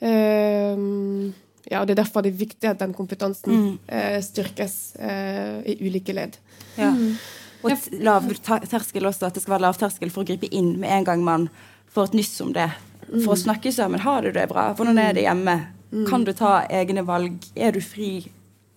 [0.00, 1.32] Mm.
[1.68, 3.72] Ja, og Det er derfor det er viktig at den kompetansen mm.
[3.92, 6.38] eh, styrkes eh, i ulike ledd.
[6.78, 6.90] Ja.
[6.94, 7.16] Mm.
[7.62, 8.28] Og lav
[8.70, 11.24] terskel også, at det skal være lav terskel for å gripe inn med en gang
[11.26, 11.48] man
[11.92, 12.70] får et nyss om det.
[13.08, 13.42] For å mm.
[13.42, 14.00] snakke sammen.
[14.04, 14.70] Har du det bra?
[14.78, 15.58] Hvordan er det hjemme?
[15.90, 16.04] Mm.
[16.08, 17.48] Kan du ta egne valg?
[17.56, 18.28] Er du fri?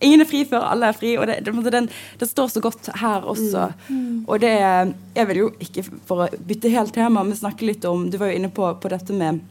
[0.02, 1.14] Ingen er fri før alle er fri.
[1.20, 3.68] og Det, det, den, det står så godt her også.
[3.88, 4.24] Mm.
[4.26, 8.08] Og det Jeg vil jo ikke, for å bytte helt tema, men snakke litt om
[8.10, 9.42] Du var jo inne på, på dette med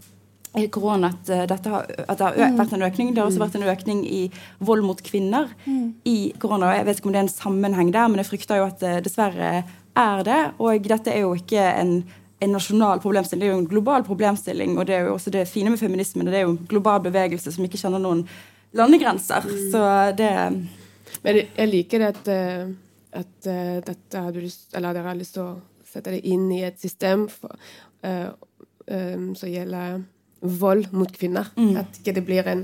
[0.72, 2.58] korona at, eh, dette har, at det har mm.
[2.60, 3.12] vært en økning.
[3.14, 4.22] Det har også vært en økning i
[4.60, 5.86] vold mot kvinner mm.
[6.06, 6.74] i korona.
[6.76, 8.98] Jeg vet ikke om det er en sammenheng der, men jeg frykter jo at det
[9.08, 9.54] dessverre
[9.96, 10.42] er det.
[10.60, 11.96] Og dette er jo ikke en,
[12.44, 14.76] en nasjonal problemstilling, det er jo en global problemstilling.
[14.78, 17.56] Og det er jo også det fine med feminismen, det er jo en global bevegelse
[17.56, 18.26] som ikke kjenner noen
[18.76, 19.48] landegrenser.
[19.48, 19.66] Mm.
[19.72, 19.88] Så
[20.20, 20.32] det
[21.22, 22.70] Men jeg liker at, eh,
[23.12, 26.48] at eh, dette har du lyst, eller dere har lyst til å sette det inn
[26.56, 27.52] i et system for,
[28.08, 28.32] uh,
[28.88, 30.00] um, som gjelder
[30.42, 31.50] vold mot kvinner.
[31.56, 31.76] Mm.
[31.82, 32.64] At ikke det blir en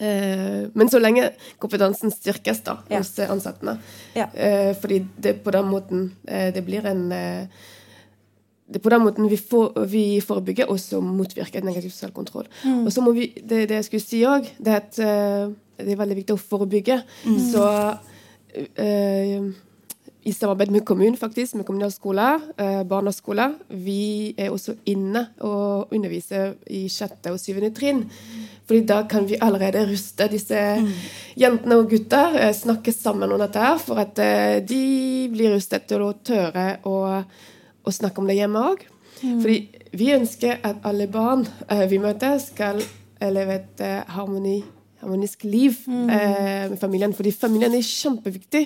[0.00, 1.30] uh, Men så lenge
[1.62, 3.00] kompetansen styrkes da, ja.
[3.00, 3.78] hos ansatte.
[4.16, 4.28] Ja.
[4.32, 7.08] Uh, fordi det på den måten uh, det blir en
[8.64, 12.46] det er på den måten vi, får, vi forebygger og så motvirker negativ sosial kontroll.
[12.64, 12.86] Mm.
[12.86, 15.98] Og så må vi, det, det jeg skulle si òg, det er at det er
[16.00, 16.96] veldig viktig å forebygge.
[17.28, 17.36] Mm.
[17.52, 17.66] Så
[20.24, 23.52] i samarbeid med kommunen, faktisk, med kommunalskoler, eh, barneskoler.
[23.68, 28.06] Vi er også inne og underviser i sjette og syvende trinn.
[28.66, 30.88] Fordi da kan vi allerede ruste disse mm.
[31.36, 35.84] jentene og gutta, eh, snakke sammen om dette her, for at eh, de blir rustet
[35.88, 36.96] til å tørre å,
[37.84, 38.86] å snakke om det hjemme òg.
[39.20, 39.40] Mm.
[39.42, 39.58] Fordi
[39.92, 42.80] vi ønsker at alle barn eh, vi møter, skal
[43.20, 44.62] leve et eh, harmoni
[45.04, 46.10] harmonisk liv mm.
[46.10, 47.14] eh, med familien.
[47.14, 48.64] Fordi familien er kjempeviktig.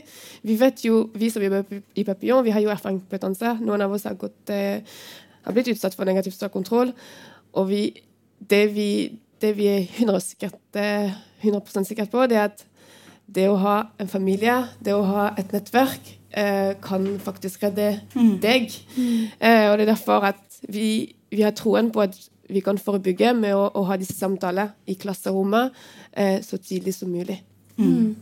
[0.48, 3.56] Vi vet jo, vi som jobber i Papillon, vi har jo erfaringskompetanse.
[3.60, 4.80] Noen av oss har, gått, eh,
[5.44, 6.94] har blitt utsatt for negativ sosial kontroll.
[7.58, 7.82] Og vi,
[8.38, 8.90] det, vi,
[9.42, 10.82] det, vi, er 100, sikkert,
[11.42, 12.64] 100 sikre på, det er at
[13.28, 18.34] det å ha en familie, det å ha et nettverk, eh, kan faktisk redde mm.
[18.40, 18.72] deg.
[18.96, 19.28] Mm.
[19.38, 22.16] Eh, og det er derfor at vi, vi har troen på at
[22.48, 25.76] vi kan forebygge med å, å ha disse samtalene i klasserommet
[26.18, 27.38] eh, så tidlig som mulig.
[27.78, 28.16] Mm.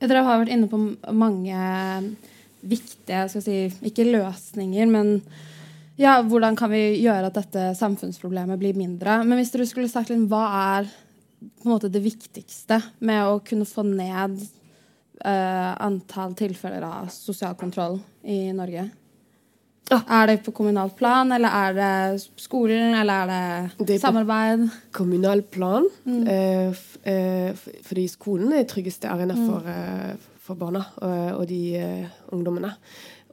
[0.00, 0.80] Dere har vært inne på
[1.16, 1.56] mange
[2.60, 5.18] viktige si, ikke løsninger, men
[6.00, 9.18] ja, hvordan kan vi gjøre at dette samfunnsproblemet blir mindre?
[9.24, 10.88] Men hvis dere skulle sagt litt, hva er
[11.40, 14.38] på en måte det viktigste med å kunne få ned
[15.24, 18.86] uh, antall tilfeller av sosial kontroll i Norge?
[19.90, 20.02] Ah.
[20.22, 24.68] Er det på kommunalt plan, eller er det skolen, eller er det, Det er samarbeid?
[24.92, 25.88] Kommunal plan.
[26.04, 26.26] mm.
[26.28, 32.70] eh, fordi skolen er tryggeste arena for, eh, for barna og, og de uh, ungdommene.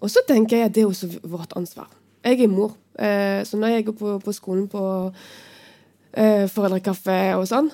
[0.01, 1.89] Og så tenker jeg at det er også vårt ansvar.
[2.25, 5.11] Jeg er mor, eh, så når jeg går på, på skolen på
[6.13, 7.69] eh, foreldrekaffe og sånn,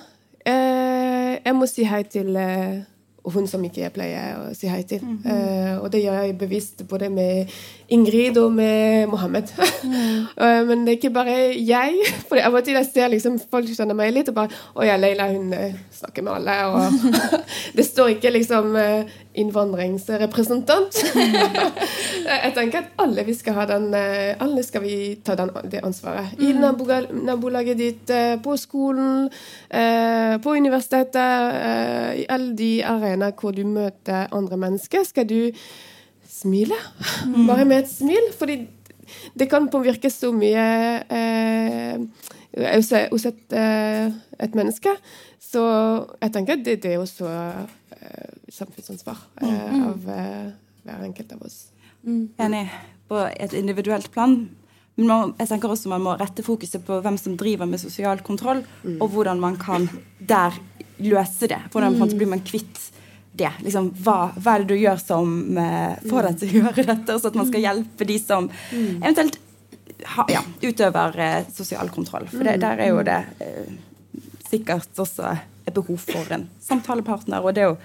[0.46, 2.82] eh, jeg må si hei til eh,
[3.24, 5.00] hun som ikke jeg pleier å si hei til.
[5.24, 7.52] Eh, og det gjør jeg bevisst både med
[7.88, 9.50] Ingrid og med Mohammed.
[9.84, 10.26] Mm.
[10.68, 11.98] Men det er ikke bare jeg.
[12.28, 14.96] For av og til jeg ser liksom folk kjenner meg litt og bare Å ja,
[15.00, 16.56] Leila, hun eh, snakker med alle.
[16.72, 17.20] Og
[17.76, 21.00] det står ikke liksom eh, innvandringsrepresentant.
[22.24, 26.36] jeg tenker at alle vi skal ha den Alle skal vi ta den, det ansvaret.
[26.40, 28.12] I nabolaget ditt,
[28.44, 29.26] på skolen,
[30.44, 31.58] på universitetet,
[32.22, 35.50] i alle de arenaer hvor du møter andre mennesker, skal du
[36.34, 36.78] smile.
[37.48, 38.32] Bare med et smil.
[38.38, 38.58] Fordi
[39.38, 40.64] det kan påvirke så mye
[42.54, 44.10] hos eh, et, eh,
[44.46, 44.96] et menneske.
[45.44, 45.62] Så
[46.22, 50.50] jeg tenker at det, det er også eh, samfunnsansvar eh, av eh,
[50.84, 51.64] hver enkelt av oss.
[52.04, 52.66] Enig.
[53.08, 54.38] På et individuelt plan.
[54.94, 58.20] Men man, jeg tenker også man må rette fokuset på hvem som driver med sosial
[58.22, 58.62] kontroll,
[58.94, 59.88] og hvordan man kan
[60.22, 60.54] der
[61.02, 61.58] løse det.
[61.72, 62.14] Hvordan mm.
[62.14, 62.78] blir man kvitt
[63.34, 63.50] det.
[63.64, 67.18] Liksom, hva, hva er det du gjør som eh, får deg til å gjøre dette,
[67.18, 69.40] så at man skal hjelpe de som eventuelt
[70.14, 72.28] ha, ja, utøver eh, sosial kontroll.
[72.30, 73.74] For det, der er jo det eh,
[74.50, 77.40] sikkert også et behov for en samtalepartner.
[77.40, 77.76] Og det å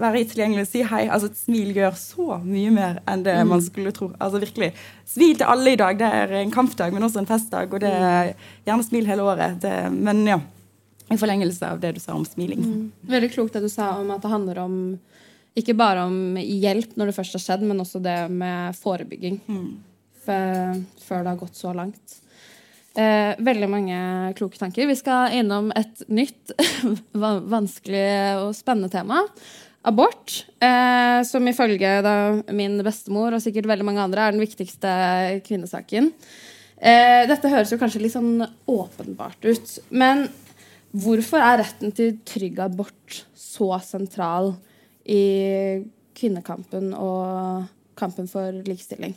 [0.00, 1.02] være tilgjengelig og si hei.
[1.08, 4.12] altså Et smil gjør så mye mer enn det man skulle tro.
[4.18, 4.72] altså virkelig,
[5.10, 5.98] Smil til alle i dag.
[6.00, 7.68] Det er en kampdag, men også en festdag.
[7.74, 8.32] Og det er
[8.64, 9.60] gjerne smil hele året.
[9.60, 10.38] Det, men ja,
[11.10, 12.90] i forlengelse av det du sa om smiling.
[13.10, 14.76] Veldig klokt det du sa om at det handler om
[15.58, 19.40] ikke bare om hjelp når det først har skjedd, men også det med forebygging.
[20.24, 22.20] Før, før det har gått så langt.
[22.98, 23.98] Eh, veldig mange
[24.38, 24.88] kloke tanker.
[24.90, 26.54] Vi skal innom et nytt,
[27.54, 28.06] vanskelig
[28.42, 29.24] og spennende tema.
[29.86, 32.14] Abort, eh, som ifølge da,
[32.52, 34.90] min bestemor og sikkert veldig mange andre er den viktigste
[35.46, 36.10] kvinnesaken.
[36.76, 40.26] Eh, dette høres jo kanskje litt sånn åpenbart ut, men
[40.92, 44.54] hvorfor er retten til trygg abort så sentral
[45.06, 45.82] i
[46.16, 47.66] kvinnekampen og
[47.98, 49.14] kampen for likestilling?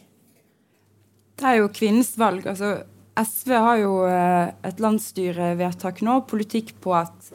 [1.40, 2.46] Det er jo kvinnens valg.
[2.48, 2.84] altså
[3.14, 7.34] SV har jo eh, et landsstyrevedtak nå, politikk på at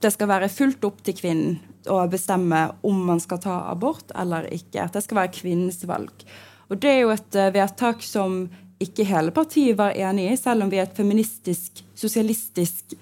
[0.00, 1.58] det skal være fullt opp til kvinnen
[1.90, 4.86] å bestemme om man skal ta abort eller ikke.
[4.86, 6.24] At det skal være kvinnens valg.
[6.70, 8.42] Og det er jo et eh, vedtak som
[8.80, 12.96] ikke hele partiet var enig i, selv om vi er et feministisk, sosialistisk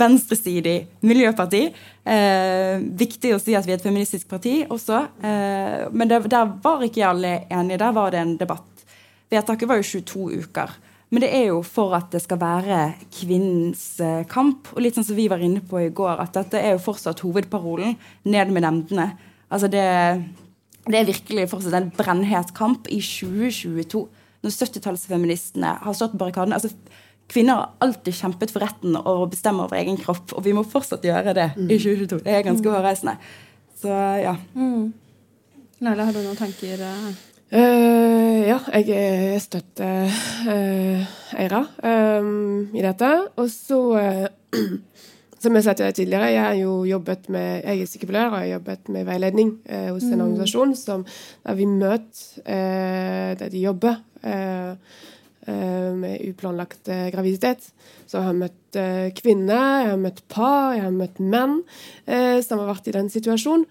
[0.00, 1.62] venstresidig miljøparti.
[2.04, 5.02] Eh, viktig å si at vi er et feministisk parti også.
[5.22, 7.80] Eh, men det, der var ikke alle enige.
[7.82, 8.86] Der var det en debatt.
[9.30, 10.78] Vedtaket var jo 22 uker.
[11.10, 12.78] Men det er jo for at det skal være
[13.14, 14.70] kvinnens eh, kamp.
[14.74, 17.22] Og litt sånn som vi var inne på i går, at dette er jo fortsatt
[17.26, 17.96] hovedparolen.
[18.30, 19.10] Ned med nemndene.
[19.50, 19.84] Altså det,
[20.86, 24.04] det er virkelig fortsatt en brennhet kamp i 2022.
[24.40, 26.56] Når 70-tallsfeministene har stått på barrikadene.
[26.56, 26.70] altså
[27.30, 31.04] Kvinner har alltid kjempet for retten å bestemme over egen kropp, og vi må fortsatt
[31.06, 32.24] gjøre det i 2022.
[32.26, 33.16] Det er ganske hårreisende.
[33.80, 34.34] Så ja.
[35.80, 36.82] Laila, har du noen tanker?
[36.82, 37.12] Uh,
[37.50, 43.08] Eh, ja, jeg eh, støtter uh, Eira um, i dette.
[43.42, 44.60] Og så, uh,
[45.42, 48.36] som jeg sa til deg tidligere, jeg har jo jobbet med jeg er sykepleier og
[48.38, 51.04] jeg har jobbet med veiledning eh, hos en organisasjon som,
[51.46, 55.00] der vi møter eh, der de jobber eh,
[55.48, 57.70] med uplanlagt eh, graviditet.
[58.06, 61.60] Så jeg har møtt eh, kvinner, jeg har møtt par, jeg har møtt menn
[62.06, 63.64] eh, som har vært i den situasjonen.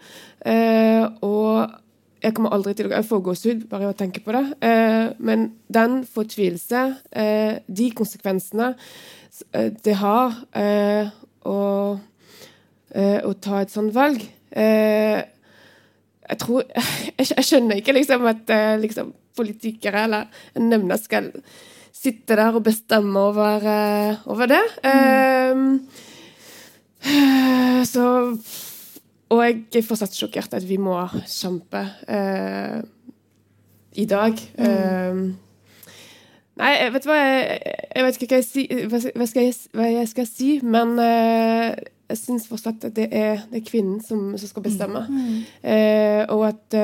[0.50, 1.78] Eh, og
[2.20, 4.44] jeg kommer aldri til å Jeg får gåsehud bare av å tenke på det.
[4.66, 8.74] Eh, men den fortvilelse, eh, de konsekvensene
[9.54, 11.12] eh, det har eh,
[11.48, 11.60] å,
[12.92, 14.20] eh, å ta et sånt valg
[14.52, 15.22] eh,
[16.30, 16.66] Jeg tror
[17.20, 21.32] jeg, skjønner ikke liksom at eh, liksom, politikere eller en nemnd skal
[22.00, 24.64] sitte der og bestemme over, eh, over det.
[24.84, 25.56] Eh,
[27.94, 28.06] så
[29.30, 30.96] og jeg er fortsatt sjokkert at vi må
[31.30, 32.80] kjempe uh,
[33.94, 34.34] i dag.
[34.58, 35.20] Eh,
[36.60, 37.60] nei, vet du hva jeg,
[37.94, 42.18] jeg vet ikke hva jeg, si, hva, skal jeg, hva jeg skal si, men jeg
[42.24, 45.06] syns fortsatt at det er, det er kvinnen som, som skal bestemme.
[45.62, 46.80] Eh, og at,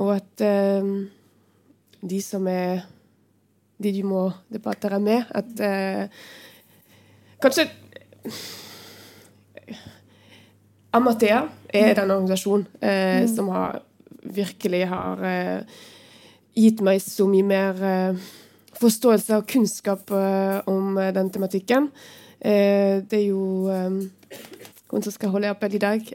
[0.00, 0.46] og at
[2.00, 2.86] de som er
[3.80, 5.24] de du må debattere med.
[5.30, 6.08] At eh,
[7.40, 7.68] kanskje
[10.92, 13.80] Amathea er den organisasjonen eh, som har,
[14.20, 15.80] virkelig har eh,
[16.58, 18.30] gitt meg så mye mer eh,
[18.80, 21.90] forståelse og kunnskap eh, om eh, den tematikken.
[22.40, 23.66] Det er jo
[24.90, 26.06] hun som skal holde appell i dag,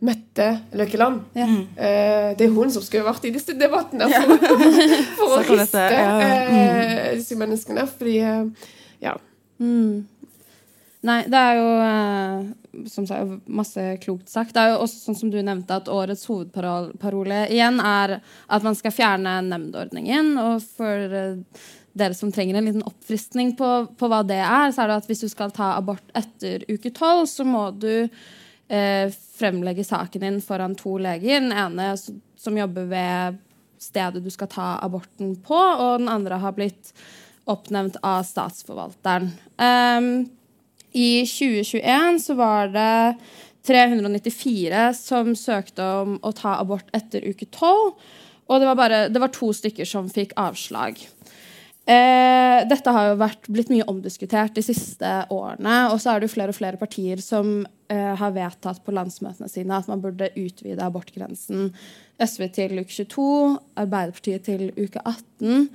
[0.00, 0.46] Mette
[0.80, 1.22] Løkkeland.
[1.36, 1.48] Ja.
[2.38, 4.46] det er hun som skulle vært i disse debattene for,
[5.18, 6.06] for å riste ja.
[7.18, 7.84] disse menneskene.
[7.98, 8.16] Fordi
[9.04, 9.18] Ja.
[9.58, 10.06] Mm.
[11.08, 11.68] Nei, det er jo
[12.86, 14.54] som sagt, masse klokt sagt.
[14.54, 18.76] Det er jo også sånn som du nevnte, at årets hovedparole igjen er at man
[18.78, 20.34] skal fjerne nemndordningen.
[20.42, 21.18] Og for
[21.98, 25.10] dere som trenger en liten oppfriskning på, på, hva det er, så er det at
[25.10, 29.06] hvis du skal ta abort etter uke tolv, så må du eh,
[29.38, 31.40] fremlegge saken din foran to leger.
[31.40, 33.38] Den ene som jobber ved
[33.82, 36.92] stedet du skal ta aborten på, og den andre har blitt
[37.48, 39.30] oppnevnt av statsforvalteren.
[39.56, 40.28] Um,
[40.92, 43.18] I 2021 så var det
[43.68, 47.92] 394 som søkte om å ta abort etter uke 12.
[48.48, 51.00] Og det var, bare, det var to stykker som fikk avslag.
[51.88, 55.76] Eh, dette har jo vært, blitt mye omdiskutert de siste årene.
[55.94, 59.48] Og så er det jo flere og flere partier som eh, har vedtatt på landsmøtene
[59.48, 61.70] sine at man burde utvide abortgrensen.
[62.20, 63.30] SV til uke 22,
[63.80, 65.70] Arbeiderpartiet til uke 18.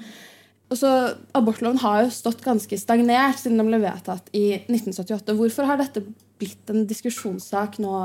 [0.74, 0.92] Og så
[1.38, 5.34] Abortloven har jo stått ganske stagnert siden den ble vedtatt i 1978.
[5.38, 6.06] Hvorfor har dette
[6.42, 7.98] blitt en diskusjonssak nå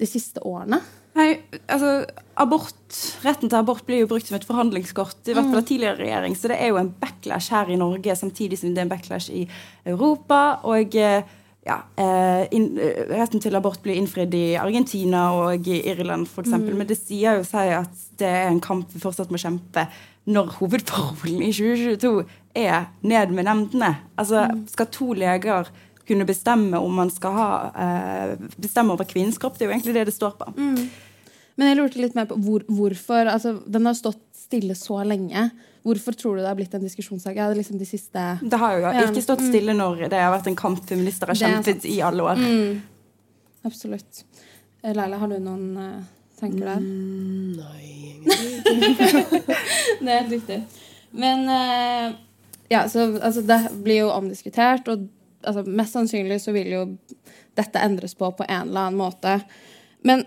[0.00, 0.80] de siste årene?
[1.20, 1.34] Nei,
[1.68, 2.04] altså
[2.40, 2.76] abort,
[3.24, 5.68] Retten til abort blir jo brukt som et forhandlingskort, i hvert fall av mm.
[5.68, 6.36] tidligere regjering.
[6.38, 9.32] Så det er jo en backlash her i Norge, samtidig som det er en backlash
[9.34, 9.44] i
[9.88, 10.60] Europa.
[10.70, 11.34] Og eh,
[11.66, 16.54] ja, eh, in, eh, retten til abort blir innfridd i Argentina og i Irland f.eks.
[16.54, 16.70] Mm.
[16.78, 19.84] Men det sier jo seg at det er en kamp vi fortsatt må kjempe
[20.30, 22.24] når hovedparolen i 2022
[22.60, 23.92] er ned med nemndene.
[24.20, 24.66] Altså, mm.
[24.72, 25.68] skal to leger
[26.08, 27.50] kunne bestemme om man skal ha
[28.58, 29.58] bestemme over kvinnens kropp.
[29.58, 30.48] Det er jo egentlig det det står på.
[30.56, 30.88] Mm.
[31.60, 35.50] Men jeg lurte litt mer på hvor, hvorfor altså, Den har stått stille så lenge.
[35.84, 37.36] Hvorfor tror du det har blitt en diskusjonssak?
[37.36, 39.04] Ja, det, liksom de siste, det har jo ja.
[39.06, 42.40] ikke stått stille når det har vært en kamp feminister har kjempet i alle år.
[42.40, 42.80] Mm.
[43.68, 44.24] Absolutt.
[44.82, 46.02] Eh, Leila, har du noen uh,
[46.40, 46.80] tanker der?
[46.80, 47.86] Mm, nei,
[50.00, 50.58] det er helt riktig.
[51.12, 52.18] Men uh,
[52.72, 55.06] ja, så altså, det blir jo omdiskutert, og
[55.44, 56.82] altså, Mest sannsynlig så vil jo
[57.58, 59.38] dette endres på på en eller annen måte.
[60.06, 60.24] Men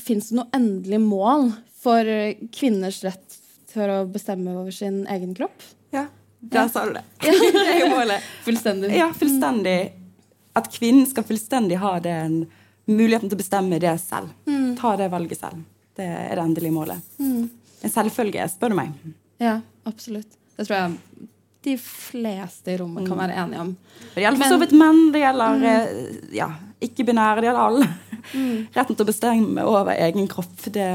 [0.00, 2.08] fins det noe endelig mål for
[2.54, 3.38] kvinners rett
[3.72, 5.62] til å bestemme over sin egen kropp?
[5.94, 6.06] Ja,
[6.40, 7.04] der sa du det.
[7.20, 8.24] det er jo målet.
[8.46, 8.92] Fullstendig.
[8.96, 9.78] Ja, fullstendig.
[10.58, 12.44] At kvinnen skal fullstendig ha den
[12.88, 14.32] muligheten til å bestemme det selv.
[14.48, 14.76] Mm.
[14.80, 15.64] Ta det valget selv.
[15.98, 17.10] Det er det endelige målet.
[17.20, 17.48] Mm.
[17.84, 18.94] En selvfølge, spør du meg.
[19.42, 20.30] Ja, absolutt.
[20.56, 21.28] Det tror jeg
[21.68, 23.22] de fleste i rommet kan mm.
[23.22, 23.70] være enige om.
[24.14, 25.64] Det gjelder for så vidt menn, det gjelder mm.
[25.72, 26.48] Eh, ja,
[26.84, 27.88] ikke-binære, de hadde alle.
[28.32, 28.66] Mm.
[28.76, 30.90] Retten til å bestemme over egen kropp, det,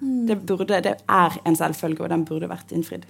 [0.00, 0.24] mm.
[0.30, 3.06] det, burde, det er en selvfølge, og den burde vært innfridd.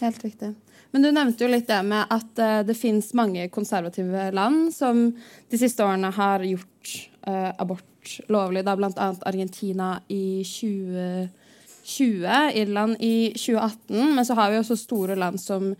[0.00, 0.54] Helt riktig.
[0.94, 5.08] Men du nevnte jo litt det med at uh, det fins mange konservative land som
[5.50, 6.92] de siste årene har gjort
[7.26, 9.08] uh, abort lovlig, da bl.a.
[9.26, 12.28] Argentina i 2020,
[12.60, 14.14] Irland i 2018.
[14.14, 15.72] Men så har vi også store land som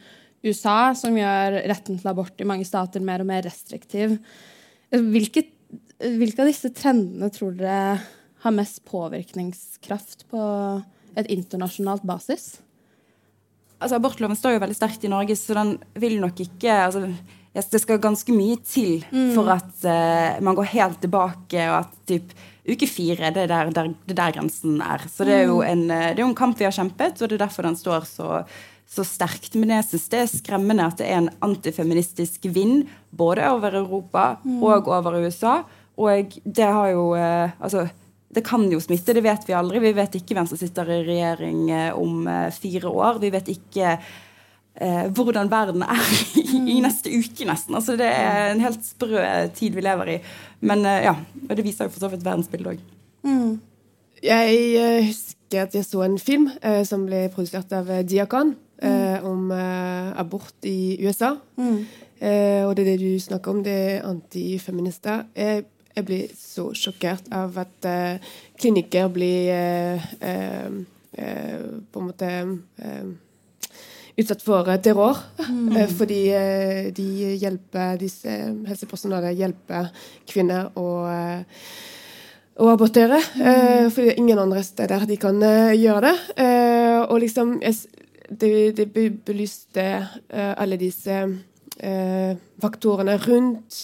[0.45, 4.19] USA, som gjør retten til abort i mange stater mer og mer restriktiv.
[4.91, 5.45] Hvilke,
[6.05, 7.99] hvilke av disse trendene tror dere
[8.45, 10.43] har mest påvirkningskraft på
[11.17, 12.59] et internasjonalt basis?
[13.79, 17.09] Altså, abortloven står jo veldig sterkt i Norge, så den vil nok ikke altså,
[17.55, 19.33] Det skal ganske mye til mm.
[19.37, 22.35] for at uh, man går helt tilbake, og at typ,
[22.67, 25.05] uke fire det er der, der, det der grensen er.
[25.09, 25.67] Så det er jo mm.
[25.69, 28.09] en, eh, det er en kamp vi har kjempet, og det er derfor den står
[28.09, 28.45] så
[28.95, 29.55] så sterkt.
[29.59, 34.35] Men jeg syns det er skremmende at det er en antifeministisk vind både over Europa
[34.45, 34.61] mm.
[34.63, 35.63] og over USA.
[36.01, 37.87] Og det har jo eh, Altså,
[38.35, 39.83] det kan jo smitte, det vet vi aldri.
[39.83, 43.21] Vi vet ikke hvem som sitter i regjering eh, om eh, fire år.
[43.23, 46.03] Vi vet ikke eh, hvordan verden er
[46.43, 47.79] i, i, neste uke, nesten.
[47.79, 49.23] Altså, det er en helt sprø
[49.55, 50.19] tid vi lever i.
[50.67, 51.15] Men eh, ja,
[51.47, 52.83] og det viser jo for så vidt verdensbildet òg.
[53.25, 53.55] Mm.
[54.25, 58.91] Jeg husker at jeg så en film eh, som ble produsert av Diakon, mm.
[58.91, 61.35] eh, om eh, abort i USA.
[61.57, 61.85] Mm.
[62.19, 65.25] Eh, og det er det du snakker om, det er antifeminister.
[65.37, 65.65] Jeg,
[65.95, 70.83] jeg blir så sjokkert av at uh, klinikker blir uh,
[71.15, 72.29] på en måte
[74.19, 75.21] utsatt for terror.
[75.47, 75.77] Mm.
[75.99, 76.23] Fordi
[76.97, 77.05] de
[77.39, 78.33] hjelper disse
[78.67, 79.93] helsepersonellet hjelper
[80.27, 80.89] kvinner å,
[82.59, 83.21] å abortere.
[83.39, 83.93] Mm.
[83.95, 86.45] er ingen andre steder de kan gjøre det.
[87.07, 88.89] og liksom, det, det
[89.23, 89.87] belyste
[90.35, 91.21] alle disse
[92.65, 93.79] faktorene rundt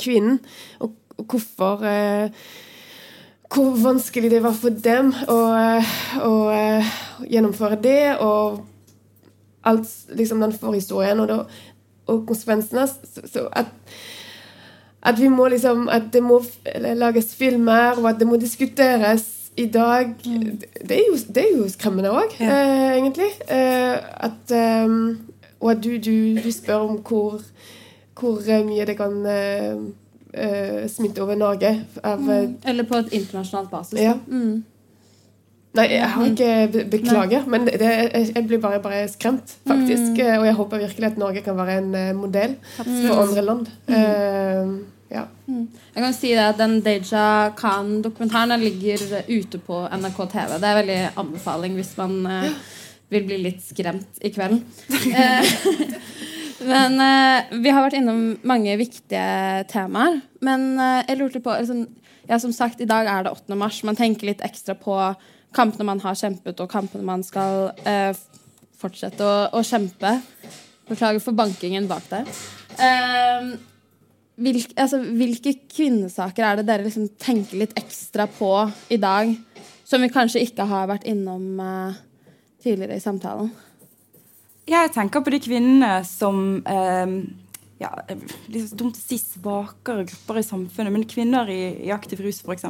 [0.00, 0.40] kvinnen,
[0.80, 1.86] og, og hvorfor
[3.50, 5.38] Hvor vanskelig det var for dem å,
[6.22, 6.34] å
[7.26, 8.60] gjennomføre det, og
[9.66, 11.38] alt, liksom den forhistorien og, det,
[12.06, 12.86] og konsekvensene.
[12.86, 13.74] Så, så at
[15.02, 16.42] at vi må liksom At det må
[16.74, 20.60] lages filmer, og at det må diskuteres i dag mm.
[20.88, 22.46] det, er jo, det, er jo, skremmende òg, ja.
[22.46, 23.28] eh, egentlig.
[23.50, 24.52] Eh, at,
[24.86, 25.18] um,
[25.60, 27.42] og at du, du, du, spør om hvor,
[28.20, 29.18] hvor mye det kan
[30.34, 31.72] uh, smitte over Norge.
[32.02, 32.60] Av, mm.
[32.64, 33.98] Eller på et internasjonalt basis.
[34.00, 34.16] Ja.
[34.28, 34.62] Mm.
[35.78, 40.16] Nei, jeg har ikke Beklager, men det, jeg blir bare, bare skremt, faktisk.
[40.18, 40.40] Mm.
[40.40, 43.68] Og jeg håper virkelig at Norge kan være en modell for andre land.
[43.86, 43.94] Mm.
[43.94, 45.22] Uh, ja.
[45.46, 45.68] Mm.
[45.94, 50.58] Jeg kan si det at Den Deja Khan-dokumentaren ligger ute på NRK TV.
[50.58, 52.50] Det er veldig anbefaling hvis man uh,
[53.10, 54.60] vil bli litt skremt i kveld.
[56.60, 60.20] Eh, men uh, vi har vært innom mange viktige temaer.
[60.44, 61.86] Men uh, jeg lurte på liksom,
[62.28, 63.56] ja, Som sagt, i dag er det 8.
[63.58, 63.82] mars.
[63.86, 64.96] Man tenker litt ekstra på
[65.56, 67.72] kampene man har kjempet, og kampene man skal
[68.78, 70.12] fortsette å, å, kjempe.
[70.86, 72.28] Beklager for bankingen bak der.
[72.78, 73.56] Uh,
[74.40, 78.52] hvilke, altså, hvilke kvinnesaker er det dere liksom tenker litt ekstra på
[78.94, 79.34] i dag,
[79.82, 81.98] som vi kanskje ikke har vært innom uh,
[82.62, 83.50] tidligere i samtalen?
[84.70, 87.14] Jeg tenker på de kvinnene som eh,
[87.80, 87.90] ja,
[88.52, 92.68] litt dumt å si svakere grupper i samfunnet, men kvinner i, i aktiv rus, f.eks.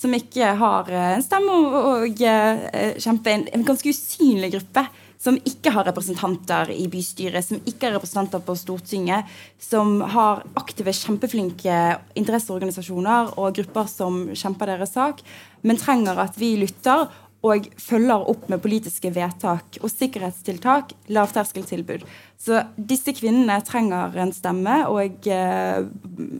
[0.00, 4.86] Som ikke har eh, en stemme og, og uh, kjempe en, en ganske usynlig gruppe
[5.22, 9.28] som ikke har representanter i bystyret, som ikke har representanter på Stortinget,
[9.62, 11.76] som har aktive, kjempeflinke
[12.18, 15.22] interesseorganisasjoner og grupper som kjemper deres sak,
[15.62, 17.06] men trenger at vi lytter
[17.42, 22.04] og følger opp med politiske vedtak og sikkerhetstiltak, lavterskeltilbud.
[22.38, 25.82] Så disse kvinnene trenger en stemme, og eh,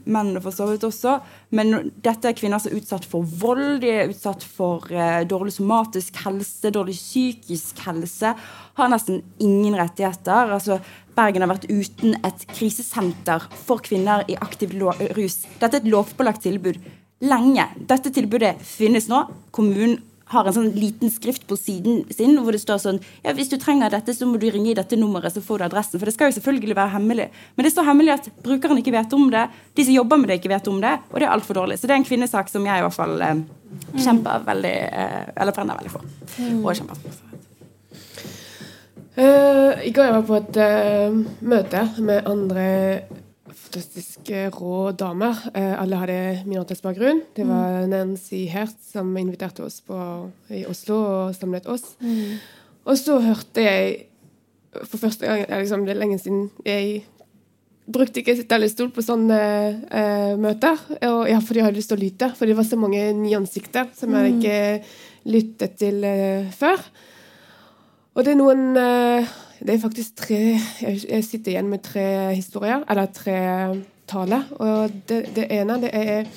[0.03, 1.17] mennene for så vidt også.
[1.55, 5.55] Men dette er kvinner som er utsatt for vold, de er utsatt for eh, dårlig
[5.57, 8.33] somatisk helse, dårlig psykisk helse,
[8.79, 10.55] har nesten ingen rettigheter.
[10.55, 10.79] altså
[11.13, 15.43] Bergen har vært uten et krisesenter for kvinner i aktiv rus.
[15.59, 16.79] Dette er et lovpålagt tilbud
[17.23, 17.67] lenge.
[17.87, 19.23] Dette tilbudet finnes nå.
[19.55, 19.99] Kommunen
[20.33, 23.57] har en sånn liten skrift på siden sin hvor det står sånn ja, Hvis du
[23.61, 25.99] trenger dette, så må du ringe i dette nummeret, så får du adressen.
[25.99, 27.29] For det skal jo selvfølgelig være hemmelig.
[27.55, 29.47] Men det er så hemmelig at brukeren ikke vet om det.
[29.77, 30.95] De som jobber med det, ikke vet om det.
[31.11, 31.79] Og det er altfor dårlig.
[31.79, 33.43] Så det er en kvinnesak som jeg i hvert fall eh,
[33.97, 36.09] kjemper veldig eh, Eller brenner veldig for.
[36.39, 36.63] Mm.
[36.63, 37.21] Og kjemper for.
[39.13, 42.63] Uh, I går jeg var på et uh, møte med andre
[43.57, 45.37] fantastiske rå damer.
[45.53, 47.21] Eh, alle hadde minoritetsbakgrunn.
[47.35, 47.93] Det var mm.
[47.93, 49.97] Nancy Hert som inviterte oss på,
[50.53, 51.93] i Oslo og samlet oss.
[52.03, 52.37] Mm.
[52.83, 53.93] Og så hørte jeg
[54.73, 57.03] for første gang liksom, Det er lenge siden jeg
[57.83, 59.39] brukte ikke stol på sånne
[59.91, 60.79] eh, møter.
[61.03, 62.29] Og, ja, fordi jeg hadde lyst til å lytte.
[62.37, 64.37] For det var så mange nye ansikter som jeg mm.
[64.39, 66.79] ikke lyttet til eh, før.
[68.13, 70.41] Og det er noen eh, det er faktisk tre
[70.81, 73.39] Jeg sitter igjen med tre historier, eller tre
[74.09, 74.49] taler.
[74.59, 76.27] Og det, det ene det er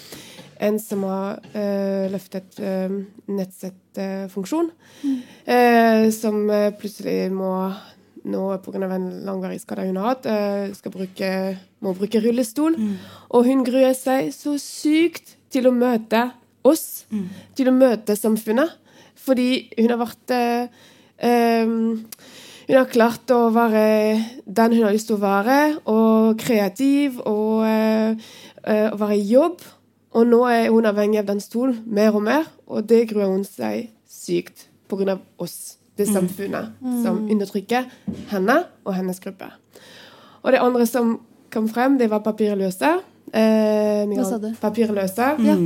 [0.67, 2.95] en som har uh, løftet uh,
[3.29, 4.71] nettsettfunksjon.
[5.03, 5.19] Mm.
[5.49, 6.41] Uh, som
[6.79, 7.53] plutselig må
[8.27, 8.89] nå pga.
[8.91, 10.25] en langvarig skade hun har hatt,
[10.75, 11.29] skal bruke,
[11.81, 12.75] må bruke rullestol.
[12.75, 12.97] Mm.
[13.31, 16.25] Og hun gruer seg så sykt til å møte
[16.67, 17.29] oss, mm.
[17.55, 18.73] til å møte samfunnet.
[19.27, 20.35] Fordi hun har vært
[21.23, 21.95] um,
[22.67, 23.83] hun har klart å være
[24.45, 28.31] den hun har lyst til å være, og kreativ og uh,
[28.99, 29.63] være i jobb.
[30.17, 33.45] Og nå er hun avhengig av den stolen mer og mer, og det gruer hun
[33.47, 35.19] seg sykt pga.
[35.39, 36.15] oss, det mm.
[36.15, 36.97] samfunnet, mm.
[37.05, 37.87] som undertrykker
[38.33, 39.51] henne og hennes gruppe.
[40.43, 41.19] Og det andre som
[41.53, 42.97] kom frem, det var papirløse.
[43.35, 44.51] Eh, Hva sa du?
[44.61, 45.31] Papirløse.
[45.39, 45.47] Mm.
[45.47, 45.57] Ja.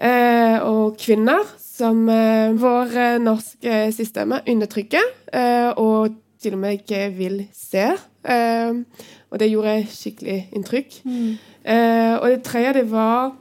[0.00, 1.44] Eh, og kvinner
[1.80, 7.90] som eh, vår eh, norske systeme undertrykker, eh, og til og med ikke vil se.
[9.30, 10.96] og det gjorde skikkelig inntrykk.
[11.04, 11.36] Mm.
[12.20, 13.32] og det tredje, det var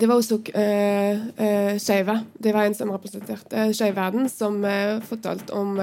[0.00, 2.24] det var også uh, uh, skeive.
[2.42, 5.80] Det var en som representerte Skeiv Verden, som uh, fortalte om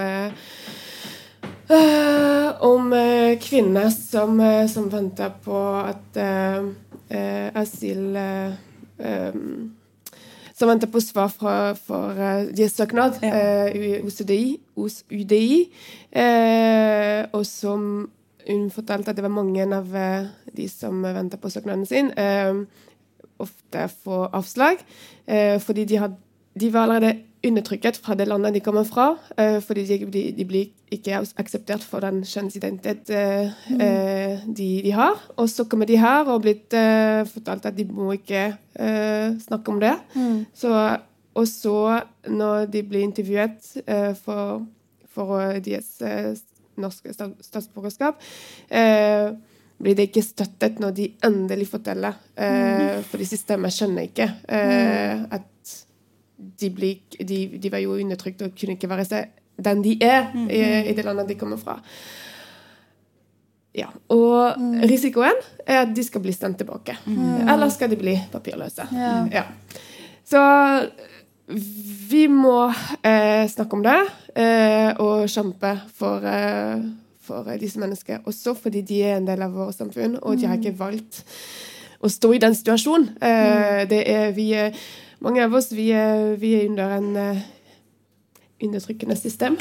[2.62, 2.94] om
[3.42, 6.18] kvinner som, som venter på at
[7.56, 8.18] asyl
[9.00, 9.72] um,
[10.54, 12.14] som venter på svar fra, for
[12.54, 13.70] deres søknad ja.
[14.04, 14.60] hos UDI.
[14.78, 15.64] Hos UDI
[16.16, 17.88] uh, og som
[18.44, 19.88] hun fortalte at det var mange av
[20.52, 22.10] de som venter på søknaden sin,
[23.40, 24.82] ofte får avslag.
[25.64, 26.18] fordi de, had,
[26.60, 30.46] de, var allerede undertrykket fra det landet de kommer fra, eh, fordi de, de, de
[30.48, 33.82] blir ikke akseptert for den kjønnsidentitet mm.
[33.82, 35.20] eh, de, de har.
[35.36, 39.74] Og så kommer de her og blitt eh, fortalt at de må ikke eh, snakke
[39.74, 39.96] om det.
[40.56, 40.74] Så,
[41.34, 41.78] og så,
[42.30, 44.64] når de blir intervjuet eh, for,
[45.12, 46.34] for deres eh,
[46.80, 48.22] norske statsborgerskap,
[48.70, 49.34] eh,
[49.84, 52.16] blir det ikke støttet når de endelig forteller.
[52.40, 55.50] Eh, fordi systemet skjønner ikke eh, at
[56.60, 59.26] de, ble, de, de var jo undertrykt og kunne ikke være
[59.64, 61.78] den de er i, i det landet de kommer fra.
[63.74, 64.54] Ja, Og
[64.86, 66.98] risikoen er at de skal bli sendt tilbake.
[67.08, 68.86] Eller skal de bli papirløse.
[68.94, 69.14] Ja.
[69.34, 69.44] Ja.
[70.26, 70.42] Så
[72.10, 72.68] vi må
[73.04, 73.98] eh, snakke om det
[74.40, 76.86] eh, og kjempe for, eh,
[77.22, 78.22] for disse menneskene.
[78.30, 81.24] Også fordi de er en del av vårt samfunn, og de har ikke valgt
[82.04, 83.10] å stå i den situasjonen.
[83.22, 84.78] Eh, det er, vi er,
[85.24, 87.42] mange av oss vi er, vi er under en uh,
[88.64, 89.58] undertrykkende system.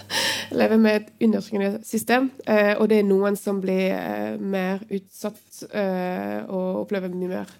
[0.58, 2.30] Lever med et undertrykkende system.
[2.46, 7.54] Eh, og det er noen som blir eh, mer utsatt eh, og opplever mye mer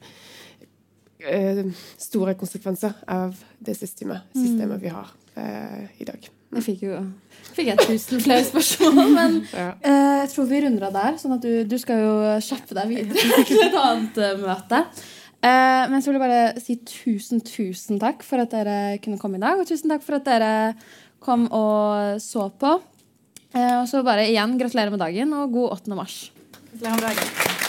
[1.25, 1.63] eh,
[2.03, 5.09] store konsekvenser av det systemet, systemet vi har
[5.41, 6.29] eh, i dag.
[6.53, 6.99] Jeg fikk jo
[7.57, 9.71] fikk jeg tusen flere spørsmål, men Ja.
[10.21, 11.17] jeg tror vi runder av der.
[11.23, 12.13] sånn at du, du skal jo
[12.45, 14.85] kjappe deg videre til et annet møte.
[15.43, 19.41] Eh, men så vil jeg bare si tusen, tusen takk for at dere kunne komme
[19.41, 19.59] i dag.
[19.59, 20.53] Og tusen takk for at dere
[21.23, 22.77] kom og så på.
[23.53, 25.99] Eh, og så bare igjen gratulerer med dagen og god 8.
[25.99, 26.23] mars.
[26.71, 27.62] Gratulerer med dagen.